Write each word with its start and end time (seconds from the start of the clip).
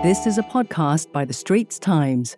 This 0.00 0.28
is 0.28 0.38
a 0.38 0.44
podcast 0.44 1.10
by 1.10 1.24
The 1.24 1.32
Straits 1.32 1.76
Times. 1.76 2.36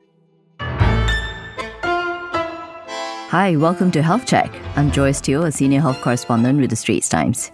Hi, 3.29 3.55
welcome 3.55 3.91
to 3.91 4.00
Health 4.00 4.25
Check. 4.25 4.50
I'm 4.76 4.91
Joyce 4.91 5.21
Teo, 5.21 5.42
a 5.42 5.52
senior 5.52 5.83
health 5.83 6.00
correspondent 6.00 6.58
with 6.58 6.70
The 6.70 6.76
Straits 6.76 7.10
Times. 7.10 7.52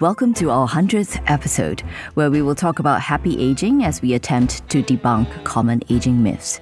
Welcome 0.00 0.34
to 0.34 0.50
our 0.50 0.68
100th 0.68 1.18
episode, 1.28 1.80
where 2.12 2.30
we 2.30 2.42
will 2.42 2.54
talk 2.54 2.78
about 2.78 3.00
happy 3.00 3.42
aging 3.42 3.84
as 3.84 4.02
we 4.02 4.12
attempt 4.12 4.68
to 4.68 4.82
debunk 4.82 5.44
common 5.44 5.80
aging 5.88 6.22
myths. 6.22 6.60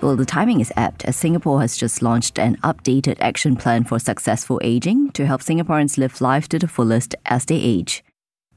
Well, 0.00 0.16
the 0.16 0.26
timing 0.26 0.58
is 0.58 0.72
apt 0.74 1.04
as 1.04 1.14
Singapore 1.14 1.60
has 1.60 1.76
just 1.76 2.02
launched 2.02 2.40
an 2.40 2.56
updated 2.64 3.18
action 3.20 3.54
plan 3.54 3.84
for 3.84 4.00
successful 4.00 4.60
aging 4.64 5.12
to 5.12 5.26
help 5.26 5.42
Singaporeans 5.42 5.96
live 5.96 6.20
life 6.20 6.48
to 6.48 6.58
the 6.58 6.66
fullest 6.66 7.14
as 7.26 7.44
they 7.44 7.54
age. 7.54 8.02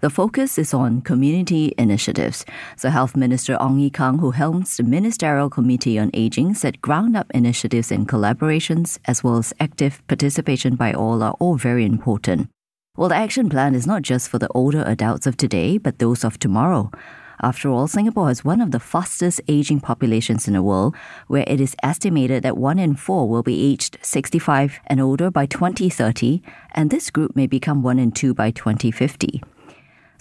The 0.02 0.09
focus 0.09 0.57
is 0.57 0.73
on 0.73 1.02
community 1.02 1.75
initiatives. 1.77 2.43
So, 2.75 2.89
Health 2.89 3.15
Minister 3.15 3.55
Ong 3.61 3.78
Ye 3.78 3.92
Kung, 3.92 4.18
who 4.18 4.32
helms 4.32 4.78
the 4.78 4.83
Ministerial 4.83 5.47
Committee 5.47 6.00
on 6.00 6.09
Aging, 6.15 6.55
said 6.55 6.82
ground 6.82 7.15
up 7.15 7.29
initiatives 7.36 7.92
and 7.92 8.09
collaborations, 8.09 8.97
as 9.06 9.23
well 9.23 9.37
as 9.37 9.54
active 9.59 10.01
participation 10.07 10.75
by 10.75 10.92
all, 10.92 11.21
are 11.21 11.36
all 11.39 11.56
very 11.56 11.86
important. 11.86 12.50
Well, 12.97 13.09
the 13.09 13.15
action 13.15 13.47
plan 13.47 13.75
is 13.75 13.86
not 13.86 14.01
just 14.01 14.28
for 14.28 14.39
the 14.39 14.50
older 14.56 14.83
adults 14.87 15.28
of 15.28 15.37
today, 15.37 15.78
but 15.78 16.00
those 16.00 16.23
of 16.23 16.39
tomorrow. 16.39 16.89
After 17.43 17.70
all, 17.70 17.87
Singapore 17.87 18.29
has 18.29 18.43
one 18.43 18.59
of 18.59 18.71
the 18.71 18.79
fastest 18.79 19.39
aging 19.47 19.81
populations 19.81 20.47
in 20.47 20.56
the 20.56 20.64
world, 20.64 20.95
where 21.28 21.45
it 21.45 21.61
is 21.61 21.75
estimated 21.83 22.42
that 22.42 22.57
one 22.57 22.79
in 22.79 22.95
four 22.95 23.29
will 23.29 23.43
be 23.43 23.71
aged 23.71 24.00
65 24.01 24.79
and 24.87 25.00
older 25.00 25.29
by 25.29 25.45
2030, 25.45 26.42
and 26.71 26.89
this 26.89 27.11
group 27.11 27.36
may 27.36 27.45
become 27.45 27.83
one 27.83 28.00
in 28.00 28.11
two 28.11 28.33
by 28.33 28.50
2050. 28.50 29.43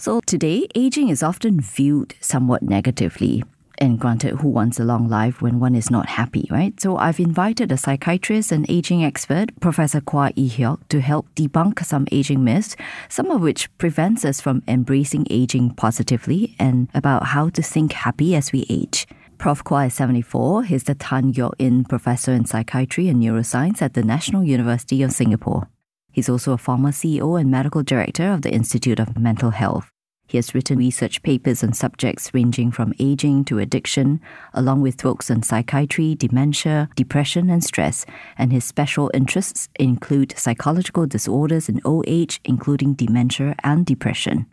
So 0.01 0.19
today, 0.25 0.67
aging 0.73 1.09
is 1.09 1.21
often 1.21 1.61
viewed 1.61 2.15
somewhat 2.19 2.63
negatively. 2.63 3.43
And 3.77 3.99
granted, 3.99 4.37
who 4.37 4.47
wants 4.47 4.79
a 4.79 4.83
long 4.83 5.07
life 5.07 5.43
when 5.43 5.59
one 5.59 5.75
is 5.75 5.91
not 5.91 6.09
happy, 6.09 6.47
right? 6.49 6.73
So 6.81 6.97
I've 6.97 7.19
invited 7.19 7.71
a 7.71 7.77
psychiatrist 7.77 8.51
and 8.51 8.65
aging 8.67 9.03
expert, 9.03 9.51
Professor 9.59 10.01
Kua 10.01 10.31
Ee 10.35 10.49
Heok, 10.49 10.79
to 10.89 11.01
help 11.01 11.27
debunk 11.35 11.85
some 11.85 12.07
aging 12.11 12.43
myths, 12.43 12.75
some 13.09 13.29
of 13.29 13.41
which 13.41 13.69
prevents 13.77 14.25
us 14.25 14.41
from 14.41 14.63
embracing 14.67 15.27
aging 15.29 15.75
positively 15.75 16.55
and 16.57 16.87
about 16.95 17.27
how 17.27 17.49
to 17.49 17.61
think 17.61 17.93
happy 17.93 18.35
as 18.35 18.51
we 18.51 18.65
age. 18.69 19.05
Prof. 19.37 19.63
Kua 19.63 19.85
is 19.85 19.93
74. 19.93 20.63
He's 20.63 20.85
the 20.85 20.95
Tan 20.95 21.31
Geok 21.31 21.53
Yin 21.59 21.83
Professor 21.83 22.31
in 22.31 22.45
Psychiatry 22.45 23.07
and 23.07 23.21
Neuroscience 23.21 23.83
at 23.83 23.93
the 23.93 24.01
National 24.01 24.43
University 24.43 25.03
of 25.03 25.11
Singapore. 25.11 25.69
He's 26.11 26.27
also 26.27 26.53
a 26.53 26.57
former 26.57 26.91
CEO 26.91 27.39
and 27.39 27.49
medical 27.49 27.83
director 27.83 28.31
of 28.31 28.41
the 28.41 28.51
Institute 28.51 28.99
of 28.99 29.17
Mental 29.17 29.51
Health. 29.51 29.91
He 30.31 30.37
has 30.37 30.55
written 30.55 30.77
research 30.77 31.21
papers 31.23 31.61
on 31.61 31.73
subjects 31.73 32.33
ranging 32.33 32.71
from 32.71 32.93
aging 32.99 33.43
to 33.45 33.59
addiction, 33.59 34.21
along 34.53 34.79
with 34.79 35.03
books 35.03 35.29
on 35.29 35.43
psychiatry, 35.43 36.15
dementia, 36.15 36.87
depression, 36.95 37.49
and 37.49 37.61
stress. 37.61 38.05
And 38.37 38.53
his 38.53 38.63
special 38.63 39.11
interests 39.13 39.67
include 39.77 40.33
psychological 40.37 41.05
disorders 41.05 41.67
in 41.67 41.81
old 41.83 42.05
age, 42.07 42.39
including 42.45 42.93
dementia 42.93 43.57
and 43.61 43.85
depression. 43.85 44.45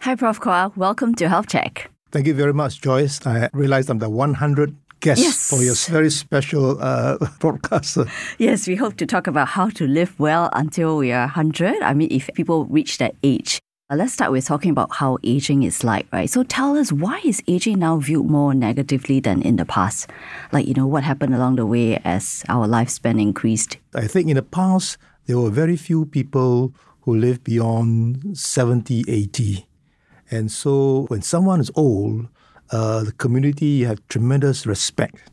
Hi, 0.00 0.16
Prof. 0.16 0.40
Kua. 0.40 0.72
Welcome 0.74 1.14
to 1.14 1.28
Health 1.28 1.46
Check. 1.46 1.92
Thank 2.10 2.26
you 2.26 2.34
very 2.34 2.52
much, 2.52 2.80
Joyce. 2.80 3.24
I 3.24 3.50
realized 3.52 3.90
I'm 3.90 4.00
the 4.00 4.10
100 4.10 4.74
guest 4.98 5.20
Yes. 5.22 5.48
for 5.48 5.62
your 5.62 5.76
very 5.76 6.10
special 6.10 6.82
uh, 6.82 7.18
broadcast. 7.38 7.98
Yes, 8.38 8.66
we 8.66 8.74
hope 8.74 8.96
to 8.96 9.06
talk 9.06 9.28
about 9.28 9.46
how 9.46 9.68
to 9.78 9.86
live 9.86 10.18
well 10.18 10.50
until 10.54 10.96
we 10.96 11.12
are 11.12 11.26
100. 11.26 11.82
I 11.82 11.94
mean, 11.94 12.08
if 12.10 12.28
people 12.34 12.64
reach 12.64 12.98
that 12.98 13.14
age. 13.22 13.60
Let's 13.90 14.14
start 14.14 14.32
with 14.32 14.46
talking 14.46 14.70
about 14.70 14.94
how 14.94 15.18
aging 15.22 15.62
is 15.62 15.84
like, 15.84 16.06
right? 16.10 16.28
So 16.28 16.42
tell 16.42 16.78
us, 16.78 16.90
why 16.90 17.20
is 17.22 17.42
aging 17.46 17.80
now 17.80 17.98
viewed 17.98 18.24
more 18.24 18.54
negatively 18.54 19.20
than 19.20 19.42
in 19.42 19.56
the 19.56 19.66
past? 19.66 20.08
Like, 20.52 20.66
you 20.66 20.72
know, 20.72 20.86
what 20.86 21.04
happened 21.04 21.34
along 21.34 21.56
the 21.56 21.66
way 21.66 21.98
as 21.98 22.42
our 22.48 22.66
lifespan 22.66 23.20
increased? 23.20 23.76
I 23.94 24.06
think 24.06 24.30
in 24.30 24.36
the 24.36 24.42
past, 24.42 24.96
there 25.26 25.38
were 25.38 25.50
very 25.50 25.76
few 25.76 26.06
people 26.06 26.72
who 27.02 27.14
lived 27.14 27.44
beyond 27.44 28.38
70, 28.38 29.04
80. 29.06 29.66
And 30.30 30.50
so 30.50 31.04
when 31.08 31.20
someone 31.20 31.60
is 31.60 31.70
old, 31.74 32.28
uh, 32.70 33.04
the 33.04 33.12
community 33.12 33.84
have 33.84 34.00
tremendous 34.08 34.64
respect. 34.64 35.30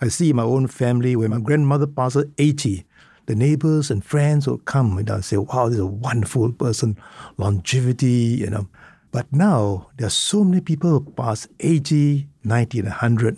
I 0.00 0.08
see 0.08 0.30
in 0.30 0.36
my 0.36 0.42
own 0.42 0.66
family, 0.66 1.14
when 1.14 1.30
my 1.30 1.38
grandmother 1.38 1.86
passes 1.86 2.24
80, 2.38 2.84
the 3.28 3.34
neighbors 3.34 3.90
and 3.90 4.02
friends 4.02 4.46
will 4.46 4.56
come 4.56 4.96
and 4.96 5.24
say, 5.24 5.36
wow, 5.36 5.66
this 5.66 5.74
is 5.74 5.80
a 5.80 5.86
wonderful 5.86 6.50
person, 6.50 6.96
longevity, 7.36 8.06
you 8.40 8.48
know. 8.48 8.66
But 9.12 9.30
now 9.30 9.90
there 9.98 10.06
are 10.06 10.10
so 10.10 10.44
many 10.44 10.62
people 10.62 11.02
pass 11.02 11.46
80, 11.60 12.26
90, 12.44 12.78
and 12.78 12.88
100. 12.88 13.36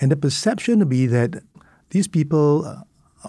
And 0.00 0.12
the 0.12 0.16
perception 0.16 0.80
will 0.80 0.86
be 0.86 1.06
that 1.06 1.42
these 1.90 2.06
people 2.06 2.66
uh, 2.66 2.82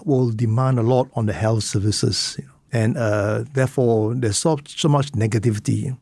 will 0.04 0.30
demand 0.30 0.78
a 0.78 0.82
lot 0.82 1.08
on 1.14 1.24
the 1.24 1.32
health 1.32 1.64
services. 1.64 2.38
And 2.70 2.98
uh, 2.98 3.44
therefore, 3.54 4.14
there's 4.14 4.36
so, 4.36 4.58
so 4.66 4.90
much 4.90 5.12
negativity. 5.12 5.96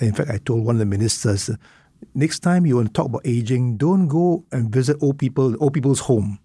In 0.00 0.14
fact, 0.14 0.30
I 0.30 0.38
told 0.38 0.64
one 0.64 0.74
of 0.74 0.80
the 0.80 0.86
ministers, 0.86 1.48
next 2.12 2.40
time 2.40 2.66
you 2.66 2.74
want 2.74 2.88
to 2.88 2.92
talk 2.92 3.06
about 3.06 3.22
aging, 3.24 3.76
don't 3.76 4.08
go 4.08 4.44
and 4.50 4.68
visit 4.72 4.96
old 5.00 5.20
people, 5.20 5.54
old 5.62 5.74
people's 5.74 6.00
home. 6.00 6.40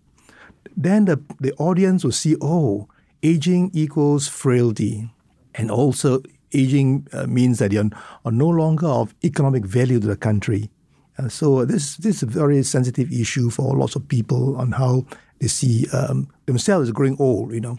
Then 0.75 1.05
the, 1.05 1.22
the 1.39 1.53
audience 1.53 2.03
will 2.03 2.11
see, 2.11 2.35
oh, 2.41 2.88
aging 3.23 3.72
equals 3.73 4.28
frailty. 4.28 5.09
And 5.55 5.72
also, 5.72 6.22
aging 6.53 7.07
uh, 7.13 7.28
means 7.28 7.59
that 7.59 7.72
you're 7.72 7.89
are 8.25 8.31
no 8.31 8.47
longer 8.47 8.88
of 8.88 9.13
economic 9.23 9.66
value 9.66 10.00
to 10.00 10.07
the 10.07 10.16
country. 10.16 10.69
Uh, 11.17 11.29
so 11.29 11.66
this, 11.66 11.97
this 11.97 12.17
is 12.17 12.23
a 12.23 12.25
very 12.28 12.61
sensitive 12.63 13.11
issue 13.11 13.50
for 13.50 13.75
lots 13.75 13.95
of 13.95 14.07
people 14.07 14.55
on 14.57 14.72
how 14.72 15.05
they 15.39 15.47
see 15.47 15.88
um, 15.94 16.28
themselves 16.45 16.91
growing 16.91 17.17
old, 17.19 17.53
you 17.53 17.59
know. 17.59 17.78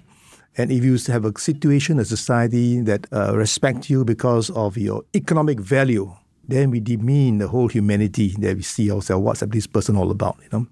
And 0.57 0.73
if 0.73 0.83
you 0.83 0.99
have 1.13 1.25
a 1.25 1.39
situation, 1.39 2.01
a 2.01 2.05
society 2.05 2.81
that 2.81 3.07
uh, 3.13 3.37
respect 3.37 3.89
you 3.89 4.05
because 4.05 4.51
of 4.51 4.77
your 4.77 5.05
economic 5.15 5.61
value, 5.61 6.13
then 6.49 6.71
we 6.71 6.81
demean 6.81 7.39
the 7.39 7.47
whole 7.47 7.69
humanity 7.69 8.35
that 8.41 8.57
we 8.57 8.63
see 8.63 8.91
ourselves. 8.91 9.23
What's 9.23 9.41
this 9.41 9.67
person 9.69 9.97
all 9.97 10.11
about, 10.11 10.39
you 10.43 10.49
know? 10.53 10.67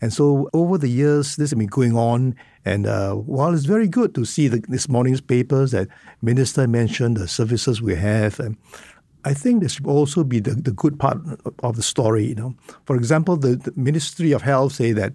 And 0.00 0.12
so 0.12 0.48
over 0.52 0.78
the 0.78 0.88
years, 0.88 1.36
this 1.36 1.50
has 1.50 1.58
been 1.58 1.66
going 1.66 1.96
on. 1.96 2.34
And 2.64 2.86
uh, 2.86 3.14
while 3.14 3.52
it's 3.54 3.64
very 3.64 3.88
good 3.88 4.14
to 4.14 4.24
see 4.24 4.48
the, 4.48 4.62
this 4.68 4.88
morning's 4.88 5.20
papers 5.20 5.72
that 5.72 5.88
Minister 6.22 6.66
mentioned 6.66 7.16
the 7.16 7.28
services 7.28 7.82
we 7.82 7.94
have, 7.96 8.40
and 8.40 8.56
I 9.24 9.34
think 9.34 9.62
this 9.62 9.72
should 9.72 9.86
also 9.86 10.24
be 10.24 10.40
the, 10.40 10.52
the 10.52 10.72
good 10.72 10.98
part 10.98 11.18
of 11.62 11.76
the 11.76 11.82
story. 11.82 12.26
You 12.26 12.34
know, 12.34 12.54
for 12.86 12.96
example, 12.96 13.36
the, 13.36 13.56
the 13.56 13.72
Ministry 13.76 14.32
of 14.32 14.42
Health 14.42 14.72
say 14.72 14.92
that 14.92 15.12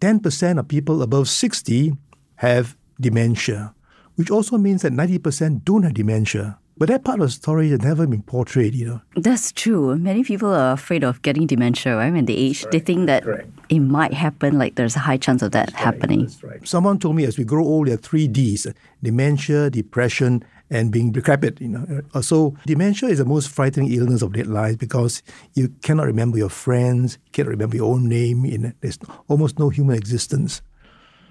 10% 0.00 0.58
of 0.58 0.68
people 0.68 1.02
above 1.02 1.28
60 1.28 1.92
have 2.36 2.76
dementia, 3.00 3.74
which 4.16 4.30
also 4.30 4.58
means 4.58 4.82
that 4.82 4.92
90% 4.92 5.64
don't 5.64 5.82
have 5.82 5.94
dementia. 5.94 6.58
But 6.78 6.88
that 6.88 7.04
part 7.04 7.20
of 7.20 7.26
the 7.26 7.30
story 7.32 7.68
has 7.70 7.80
never 7.80 8.06
been 8.06 8.22
portrayed, 8.22 8.74
you 8.74 8.86
know. 8.86 9.00
That's 9.14 9.52
true. 9.52 9.96
Many 9.96 10.24
people 10.24 10.48
are 10.52 10.72
afraid 10.72 11.04
of 11.04 11.20
getting 11.22 11.46
dementia, 11.46 11.96
right? 11.96 12.12
When 12.12 12.24
they 12.24 12.34
age, 12.34 12.64
they 12.72 12.78
think 12.80 13.06
that 13.06 13.24
Correct. 13.24 13.48
it 13.68 13.80
might 13.80 14.14
happen, 14.14 14.58
like 14.58 14.74
there's 14.76 14.96
a 14.96 15.00
high 15.00 15.18
chance 15.18 15.42
of 15.42 15.52
that 15.52 15.70
happening. 15.74 16.28
Someone 16.64 16.98
told 16.98 17.16
me 17.16 17.24
as 17.24 17.36
we 17.38 17.44
grow 17.44 17.64
old, 17.64 17.86
there 17.88 17.94
are 17.94 17.98
three 17.98 18.26
Ds 18.26 18.66
dementia, 19.02 19.70
depression, 19.70 20.42
and 20.70 20.90
being 20.90 21.12
decrepit. 21.12 21.60
You 21.60 21.68
know, 21.68 22.00
Uh, 22.14 22.22
so 22.22 22.56
dementia 22.66 23.10
is 23.10 23.18
the 23.18 23.26
most 23.26 23.50
frightening 23.50 23.92
illness 23.92 24.22
of 24.22 24.34
late 24.34 24.46
life 24.46 24.78
because 24.78 25.22
you 25.54 25.68
cannot 25.82 26.06
remember 26.06 26.38
your 26.38 26.48
friends, 26.48 27.18
you 27.26 27.30
cannot 27.32 27.50
remember 27.50 27.76
your 27.76 27.92
own 27.94 28.08
name. 28.08 28.46
You 28.46 28.58
know, 28.58 28.72
there's 28.80 28.98
almost 29.28 29.58
no 29.58 29.68
human 29.68 29.96
existence. 29.96 30.62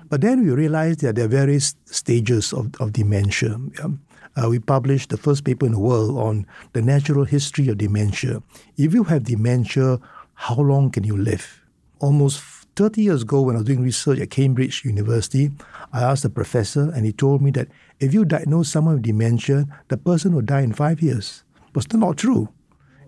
But 0.08 0.22
then 0.22 0.44
we 0.44 0.52
realized 0.52 1.02
that 1.02 1.16
there 1.16 1.26
are 1.26 1.28
various 1.30 1.74
stages 1.86 2.54
of, 2.54 2.70
of 2.80 2.94
dementia. 2.94 3.56
Um, 3.82 4.02
uh, 4.36 4.50
we 4.50 4.60
published 4.60 5.10
the 5.10 5.18
first 5.18 5.44
paper 5.44 5.66
in 5.66 5.74
the 5.74 5.80
world 5.80 6.18
on 6.18 6.46
the 6.74 6.82
natural 6.82 7.26
history 7.26 7.68
of 7.68 7.78
dementia. 7.78 8.42
If 8.78 8.94
you 8.94 9.04
have 9.06 9.24
dementia, 9.24 10.00
how 10.36 10.56
long 10.56 10.92
can 10.92 11.04
you 11.04 11.18
live? 11.18 11.62
Almost 12.00 12.42
30 12.76 13.02
years 13.02 13.22
ago, 13.24 13.42
when 13.42 13.56
I 13.56 13.60
was 13.60 13.68
doing 13.68 13.84
research 13.84 14.20
at 14.20 14.30
Cambridge 14.30 14.86
University, 14.86 15.52
I 15.92 16.02
asked 16.02 16.24
the 16.24 16.30
professor, 16.30 16.90
and 16.92 17.06
he 17.06 17.12
told 17.12 17.42
me 17.42 17.52
that 17.52 17.68
if 18.00 18.14
you 18.14 18.24
diagnose 18.26 18.70
someone 18.70 18.96
with 18.96 19.04
dementia, 19.04 19.66
the 19.90 19.98
person 19.98 20.34
will 20.34 20.42
die 20.42 20.62
in 20.62 20.74
five 20.74 21.02
years. 21.02 21.44
But 21.74 21.84
still 21.84 22.00
not 22.00 22.18
true. 22.18 22.50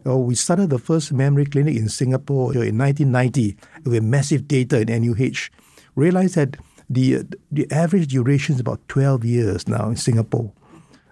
You 0.05 0.11
know, 0.11 0.17
we 0.17 0.35
started 0.35 0.69
the 0.69 0.79
first 0.79 1.13
memory 1.13 1.45
clinic 1.45 1.77
in 1.77 1.87
Singapore 1.87 2.53
in 2.53 2.77
1990 2.77 3.55
with 3.85 4.03
massive 4.03 4.47
data 4.47 4.81
in 4.81 4.89
NUH. 4.89 5.49
Realized 5.95 6.35
that 6.35 6.57
the, 6.89 7.25
the 7.51 7.71
average 7.71 8.07
duration 8.07 8.55
is 8.55 8.61
about 8.61 8.85
12 8.89 9.23
years 9.23 9.67
now 9.67 9.87
in 9.87 9.95
Singapore. 9.95 10.51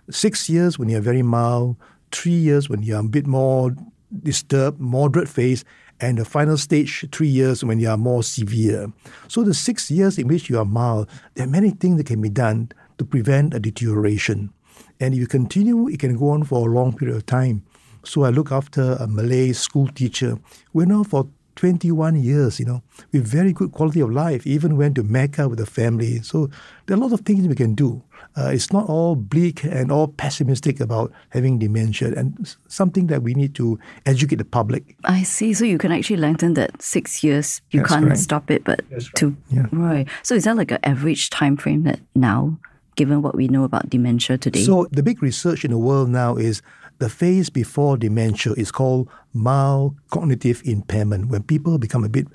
Six 0.09 0.50
years 0.50 0.80
when 0.80 0.89
you're 0.89 1.01
very 1.01 1.21
mild, 1.21 1.77
three 2.12 2.31
years 2.31 2.69
when 2.69 2.81
you're 2.83 3.00
a 3.00 3.03
bit 3.03 3.27
more 3.27 3.75
disturbed, 4.24 4.80
moderate 4.80 5.30
phase, 5.30 5.63
and 6.01 6.18
the 6.18 6.25
final 6.25 6.57
stage, 6.57 7.06
three 7.12 7.27
years 7.27 7.63
when 7.63 7.80
you 7.80 7.89
are 7.89 7.98
more 7.98 8.24
severe. 8.24 8.92
So 9.27 9.44
the 9.44 9.53
six 9.53 9.92
years 9.92 10.18
in 10.18 10.27
which 10.27 10.50
you 10.50 10.57
are 10.57 10.65
mild, 10.65 11.07
there 11.36 11.45
are 11.45 11.50
many 11.50 11.69
things 11.69 11.98
that 11.98 12.07
can 12.07 12.21
be 12.21 12.30
done 12.30 12.71
to 12.98 13.06
prevent 13.06 13.53
a 13.53 13.59
deterioration. 13.59 14.51
And 15.00 15.13
if 15.13 15.19
you 15.19 15.27
continue, 15.27 15.88
it 15.88 16.00
can 16.00 16.18
go 16.18 16.30
on 16.30 16.44
for 16.44 16.68
a 16.68 16.71
long 16.71 16.95
period 16.95 17.15
of 17.15 17.25
time. 17.25 17.63
So 18.04 18.24
I 18.24 18.30
look 18.30 18.51
after 18.51 18.94
a 18.94 19.07
Malay 19.07 19.54
school 19.54 19.88
teacher. 19.88 20.39
We're 20.74 20.88
now 20.88 21.04
for 21.04 21.27
21 21.62 22.16
years, 22.16 22.60
you 22.60 22.66
know, 22.66 22.81
with 23.13 23.24
very 23.28 23.54
good 23.54 23.72
quality 23.72 24.00
of 24.00 24.10
life, 24.10 24.48
even 24.48 24.78
went 24.78 24.96
to 24.96 25.04
Mecca 25.04 25.48
with 25.48 25.60
the 25.60 25.66
family. 25.68 26.19
So 26.24 26.50
there 26.88 26.98
are 26.98 27.00
a 27.00 27.04
lot 27.04 27.13
of 27.13 27.19
things 27.22 27.48
we 27.48 27.54
can 27.54 27.75
do. 27.75 28.02
Uh, 28.36 28.50
it's 28.52 28.74
not 28.74 28.90
all 28.90 29.16
bleak 29.16 29.63
and 29.63 29.92
all 29.92 30.08
pessimistic 30.08 30.80
about 30.80 31.12
having 31.30 31.60
dementia 31.60 32.13
and 32.18 32.56
something 32.68 33.06
that 33.08 33.22
we 33.22 33.36
need 33.36 33.54
to 33.54 33.78
educate 34.08 34.38
the 34.38 34.46
public. 34.46 34.96
I 35.04 35.22
see. 35.22 35.54
So 35.54 35.63
you 35.63 35.78
can 35.78 35.92
actually 35.92 36.18
lengthen 36.18 36.56
that 36.56 36.81
six 36.81 37.24
years. 37.24 37.62
You 37.69 37.81
That's 37.81 37.94
can't 37.94 38.07
right. 38.07 38.18
stop 38.18 38.50
it, 38.50 38.64
but 38.64 38.81
right. 38.90 39.04
to 39.18 39.38
Yeah. 39.50 39.68
right. 39.72 40.07
So 40.24 40.34
is 40.34 40.46
that 40.46 40.57
like 40.57 40.72
an 40.72 40.80
average 40.81 41.30
time 41.30 41.57
frame 41.57 41.84
that 41.84 42.00
now, 42.16 42.57
given 42.96 43.22
what 43.22 43.36
we 43.36 43.48
know 43.48 43.66
about 43.66 43.88
dementia 43.88 44.40
today? 44.40 44.64
So 44.64 44.88
the 44.92 45.04
big 45.04 45.22
research 45.22 45.64
in 45.64 45.69
the 45.69 45.78
world 45.78 46.10
now 46.10 46.38
is 46.38 46.64
the 47.01 47.09
phase 47.09 47.50
before 47.50 47.98
dementia 47.98 48.53
is 48.53 48.71
called 48.71 49.09
mild 49.33 49.98
cognitive 50.12 50.62
impairment, 50.65 51.30
when 51.30 51.42
people 51.42 51.80
become 51.80 52.03
a 52.03 52.09
bit 52.09 52.27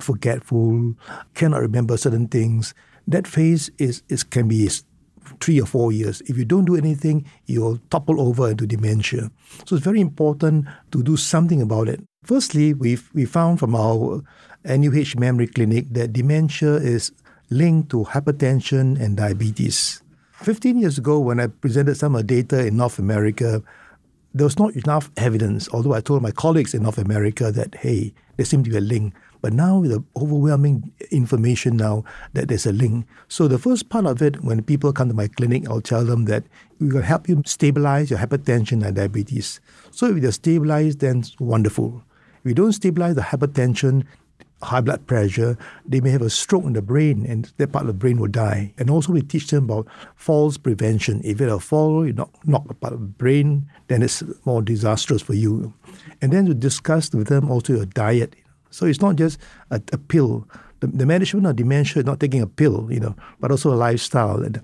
forgetful, 0.00 0.94
cannot 1.34 1.60
remember 1.60 1.96
certain 1.96 2.26
things. 2.26 2.74
That 3.06 3.28
phase 3.28 3.70
is, 3.78 4.02
is 4.08 4.24
can 4.24 4.48
be 4.48 4.68
three 5.40 5.60
or 5.60 5.66
four 5.66 5.92
years. 5.92 6.22
If 6.22 6.36
you 6.36 6.44
don't 6.44 6.64
do 6.64 6.74
anything, 6.74 7.24
you'll 7.46 7.78
topple 7.88 8.20
over 8.20 8.50
into 8.50 8.66
dementia. 8.66 9.30
So 9.64 9.76
it's 9.76 9.84
very 9.84 10.00
important 10.00 10.66
to 10.90 11.04
do 11.04 11.16
something 11.16 11.62
about 11.62 11.88
it. 11.88 12.02
Firstly, 12.24 12.74
we've 12.74 13.08
we 13.14 13.24
found 13.26 13.60
from 13.60 13.76
our 13.76 14.24
NUH 14.64 15.20
memory 15.20 15.46
clinic 15.46 15.86
that 15.92 16.12
dementia 16.12 16.82
is 16.82 17.12
linked 17.48 17.90
to 17.90 18.04
hypertension 18.10 19.00
and 19.00 19.16
diabetes. 19.16 20.02
15 20.42 20.78
years 20.78 20.98
ago, 20.98 21.20
when 21.20 21.38
I 21.38 21.46
presented 21.46 21.96
some 21.96 22.16
data 22.26 22.66
in 22.66 22.76
North 22.76 22.98
America, 22.98 23.62
there 24.34 24.44
was 24.44 24.58
not 24.58 24.74
enough 24.74 25.10
evidence, 25.16 25.68
although 25.72 25.94
I 25.94 26.00
told 26.00 26.22
my 26.22 26.30
colleagues 26.30 26.74
in 26.74 26.82
North 26.82 26.98
America 26.98 27.50
that, 27.50 27.74
hey, 27.76 28.14
there 28.36 28.46
seemed 28.46 28.64
to 28.66 28.70
be 28.70 28.76
a 28.76 28.80
link. 28.80 29.14
But 29.42 29.54
now 29.54 29.78
with 29.78 29.90
the 29.90 30.04
overwhelming 30.16 30.92
information 31.10 31.76
now 31.78 32.04
that 32.34 32.48
there's 32.48 32.66
a 32.66 32.72
link. 32.72 33.06
So 33.28 33.48
the 33.48 33.58
first 33.58 33.88
part 33.88 34.04
of 34.04 34.20
it, 34.20 34.44
when 34.44 34.62
people 34.62 34.92
come 34.92 35.08
to 35.08 35.14
my 35.14 35.28
clinic, 35.28 35.68
I'll 35.68 35.80
tell 35.80 36.04
them 36.04 36.26
that 36.26 36.44
we 36.78 36.88
will 36.92 37.02
help 37.02 37.28
you 37.28 37.42
stabilize 37.46 38.10
your 38.10 38.18
hypertension 38.18 38.84
and 38.84 38.96
diabetes. 38.96 39.60
So 39.90 40.14
if 40.14 40.22
they're 40.22 40.32
stabilized, 40.32 41.00
then 41.00 41.24
wonderful. 41.38 42.04
If 42.44 42.48
you 42.48 42.54
don't 42.54 42.72
stabilize 42.72 43.14
the 43.14 43.22
hypertension, 43.22 44.04
high 44.62 44.80
blood 44.80 45.06
pressure, 45.06 45.56
they 45.86 46.00
may 46.00 46.10
have 46.10 46.22
a 46.22 46.30
stroke 46.30 46.64
in 46.64 46.74
the 46.74 46.82
brain 46.82 47.24
and 47.26 47.52
that 47.56 47.72
part 47.72 47.82
of 47.82 47.86
the 47.88 47.94
brain 47.94 48.18
will 48.18 48.28
die. 48.28 48.72
And 48.78 48.90
also 48.90 49.12
we 49.12 49.22
teach 49.22 49.48
them 49.48 49.64
about 49.64 49.88
falls 50.16 50.58
prevention. 50.58 51.20
If 51.24 51.40
you 51.40 51.46
have 51.46 51.56
a 51.56 51.60
fall, 51.60 52.06
you 52.06 52.12
knock, 52.12 52.30
knock 52.46 52.66
a 52.68 52.74
part 52.74 52.92
of 52.92 53.00
the 53.00 53.06
brain, 53.06 53.68
then 53.88 54.02
it's 54.02 54.22
more 54.44 54.62
disastrous 54.62 55.22
for 55.22 55.34
you. 55.34 55.72
And 56.20 56.32
then 56.32 56.46
we 56.46 56.54
discuss 56.54 57.12
with 57.12 57.28
them 57.28 57.50
also 57.50 57.74
your 57.74 57.86
diet. 57.86 58.34
So 58.70 58.86
it's 58.86 59.00
not 59.00 59.16
just 59.16 59.38
a, 59.70 59.80
a 59.92 59.98
pill. 59.98 60.46
The, 60.80 60.86
the 60.88 61.06
management 61.06 61.46
of 61.46 61.56
dementia 61.56 62.00
is 62.00 62.06
not 62.06 62.20
taking 62.20 62.42
a 62.42 62.46
pill, 62.46 62.88
you 62.90 63.00
know, 63.00 63.16
but 63.40 63.50
also 63.50 63.72
a 63.72 63.76
lifestyle. 63.76 64.42
And, 64.42 64.60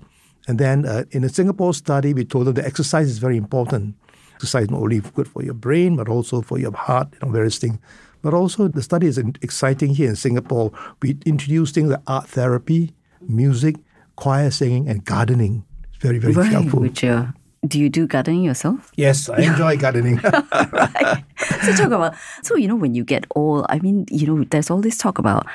and 0.47 0.59
then 0.59 0.85
uh, 0.85 1.03
in 1.11 1.23
a 1.23 1.29
Singapore 1.29 1.73
study, 1.73 2.13
we 2.13 2.23
told 2.23 2.47
them 2.47 2.53
that 2.55 2.65
exercise 2.65 3.07
is 3.07 3.17
very 3.17 3.37
important. 3.37 3.95
Exercise 4.35 4.65
is 4.65 4.71
not 4.71 4.81
only 4.81 4.99
good 4.99 5.27
for 5.27 5.43
your 5.43 5.55
brain, 5.55 5.95
but 5.95 6.07
also 6.07 6.41
for 6.41 6.59
your 6.59 6.71
heart, 6.71 7.09
you 7.13 7.19
know, 7.23 7.31
various 7.31 7.57
things. 7.57 7.79
But 8.21 8.33
also, 8.33 8.67
the 8.67 8.81
study 8.81 9.07
is 9.07 9.17
exciting 9.41 9.95
here 9.95 10.09
in 10.09 10.15
Singapore. 10.15 10.71
We 11.01 11.17
introduced 11.25 11.75
things 11.75 11.89
like 11.89 12.01
art 12.07 12.27
therapy, 12.27 12.93
music, 13.21 13.75
choir 14.15 14.51
singing, 14.51 14.89
and 14.89 15.03
gardening. 15.05 15.63
It's 15.89 16.01
very, 16.01 16.19
very 16.19 16.33
right, 16.33 16.51
helpful. 16.51 16.81
which 16.81 17.03
uh, 17.03 17.27
do 17.67 17.79
you 17.79 17.89
do 17.89 18.07
gardening 18.07 18.43
yourself? 18.43 18.91
Yes, 18.95 19.29
I 19.29 19.41
enjoy 19.41 19.77
gardening. 19.77 20.17
right. 20.23 21.23
So 21.63 21.73
talk 21.73 21.91
about 21.91 22.15
so 22.43 22.55
you 22.55 22.67
know 22.67 22.75
when 22.75 22.95
you 22.95 23.03
get 23.03 23.25
old, 23.35 23.65
I 23.69 23.79
mean, 23.79 24.05
you 24.09 24.27
know, 24.27 24.43
there's 24.43 24.69
all 24.69 24.81
this 24.81 24.97
talk 24.97 25.19
about 25.19 25.45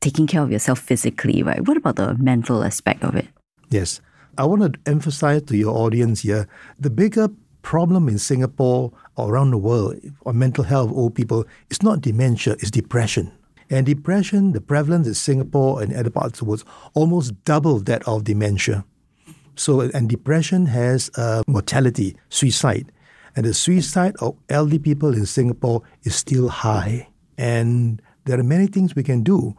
taking 0.00 0.26
care 0.26 0.42
of 0.42 0.50
yourself 0.50 0.78
physically, 0.78 1.42
right? 1.42 1.66
What 1.66 1.76
about 1.76 1.96
the 1.96 2.14
mental 2.18 2.62
aspect 2.62 3.02
of 3.04 3.14
it? 3.14 3.28
yes. 3.70 4.00
I 4.38 4.44
want 4.44 4.60
to 4.60 4.78
emphasize 4.84 5.42
to 5.44 5.56
your 5.56 5.74
audience 5.74 6.20
here 6.20 6.46
the 6.78 6.90
bigger 6.90 7.28
problem 7.66 8.08
in 8.08 8.16
Singapore 8.16 8.92
or 9.16 9.28
around 9.28 9.50
the 9.50 9.58
world 9.58 9.96
on 10.24 10.38
mental 10.38 10.62
health 10.62 10.88
of 10.88 10.96
old 10.96 11.16
people 11.16 11.44
is 11.68 11.82
not 11.82 12.00
dementia, 12.00 12.52
it's 12.60 12.70
depression. 12.70 13.32
And 13.68 13.84
depression, 13.84 14.52
the 14.52 14.60
prevalence 14.60 15.08
in 15.08 15.14
Singapore 15.14 15.82
and 15.82 15.92
other 15.92 16.10
parts 16.10 16.40
world, 16.40 16.62
almost 16.94 17.44
double 17.44 17.80
that 17.80 18.06
of 18.06 18.22
dementia. 18.22 18.84
So, 19.56 19.80
and 19.80 20.08
depression 20.08 20.66
has 20.66 21.10
uh, 21.16 21.42
mortality, 21.48 22.16
suicide. 22.28 22.92
And 23.34 23.44
the 23.44 23.52
suicide 23.52 24.14
of 24.20 24.36
elderly 24.48 24.78
people 24.78 25.12
in 25.12 25.26
Singapore 25.26 25.82
is 26.04 26.14
still 26.14 26.48
high. 26.48 27.08
And 27.36 28.00
there 28.26 28.38
are 28.38 28.44
many 28.44 28.68
things 28.68 28.94
we 28.94 29.02
can 29.02 29.24
do. 29.24 29.56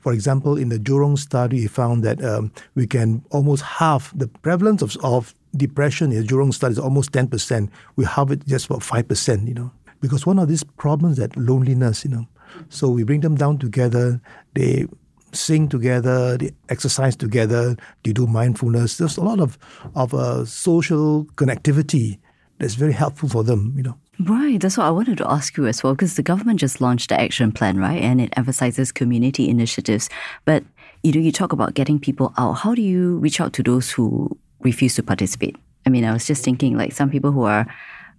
For 0.00 0.12
example, 0.12 0.58
in 0.58 0.68
the 0.68 0.78
Jurong 0.78 1.16
study, 1.16 1.62
we 1.62 1.68
found 1.68 2.04
that 2.04 2.22
um, 2.22 2.52
we 2.74 2.86
can 2.86 3.24
almost 3.30 3.62
halve 3.62 4.12
the 4.14 4.28
prevalence 4.28 4.82
of, 4.82 4.94
of 5.02 5.34
depression 5.56 6.10
the 6.10 6.22
Jurong 6.22 6.50
is 6.70 6.78
almost 6.78 7.12
10%. 7.12 7.68
We 7.96 8.04
have 8.04 8.30
it 8.30 8.46
just 8.46 8.66
about 8.66 8.80
5%, 8.80 9.48
you 9.48 9.54
know. 9.54 9.70
Because 10.00 10.26
one 10.26 10.38
of 10.38 10.48
these 10.48 10.62
problems 10.62 11.16
that 11.16 11.36
loneliness, 11.36 12.04
you 12.04 12.10
know. 12.10 12.26
So 12.68 12.88
we 12.88 13.02
bring 13.02 13.20
them 13.20 13.36
down 13.36 13.58
together, 13.58 14.20
they 14.54 14.86
sing 15.32 15.68
together, 15.68 16.38
they 16.38 16.52
exercise 16.68 17.16
together, 17.16 17.76
they 18.04 18.12
do 18.12 18.26
mindfulness. 18.26 18.98
There's 18.98 19.16
a 19.16 19.22
lot 19.22 19.40
of, 19.40 19.58
of 19.94 20.14
uh, 20.14 20.44
social 20.44 21.24
connectivity 21.36 22.18
that's 22.58 22.74
very 22.74 22.92
helpful 22.92 23.28
for 23.28 23.44
them, 23.44 23.74
you 23.76 23.82
know. 23.82 23.98
Right, 24.18 24.58
that's 24.58 24.78
what 24.78 24.86
I 24.86 24.90
wanted 24.90 25.18
to 25.18 25.30
ask 25.30 25.58
you 25.58 25.66
as 25.66 25.82
well, 25.82 25.92
because 25.92 26.14
the 26.14 26.22
government 26.22 26.58
just 26.58 26.80
launched 26.80 27.10
the 27.10 27.20
action 27.20 27.52
plan, 27.52 27.78
right? 27.78 28.00
And 28.00 28.18
it 28.18 28.32
emphasizes 28.34 28.90
community 28.90 29.46
initiatives. 29.48 30.08
But 30.46 30.64
you 31.02 31.12
know, 31.12 31.20
you 31.20 31.30
talk 31.30 31.52
about 31.52 31.74
getting 31.74 31.98
people 32.00 32.32
out. 32.38 32.54
How 32.54 32.74
do 32.74 32.82
you 32.82 33.18
reach 33.18 33.40
out 33.40 33.52
to 33.54 33.62
those 33.62 33.90
who 33.90 34.36
refuse 34.60 34.94
to 34.96 35.02
participate? 35.02 35.56
I 35.86 35.90
mean, 35.90 36.04
I 36.04 36.12
was 36.12 36.26
just 36.26 36.44
thinking 36.44 36.76
like 36.76 36.92
some 36.92 37.10
people 37.10 37.32
who 37.32 37.44
are 37.44 37.66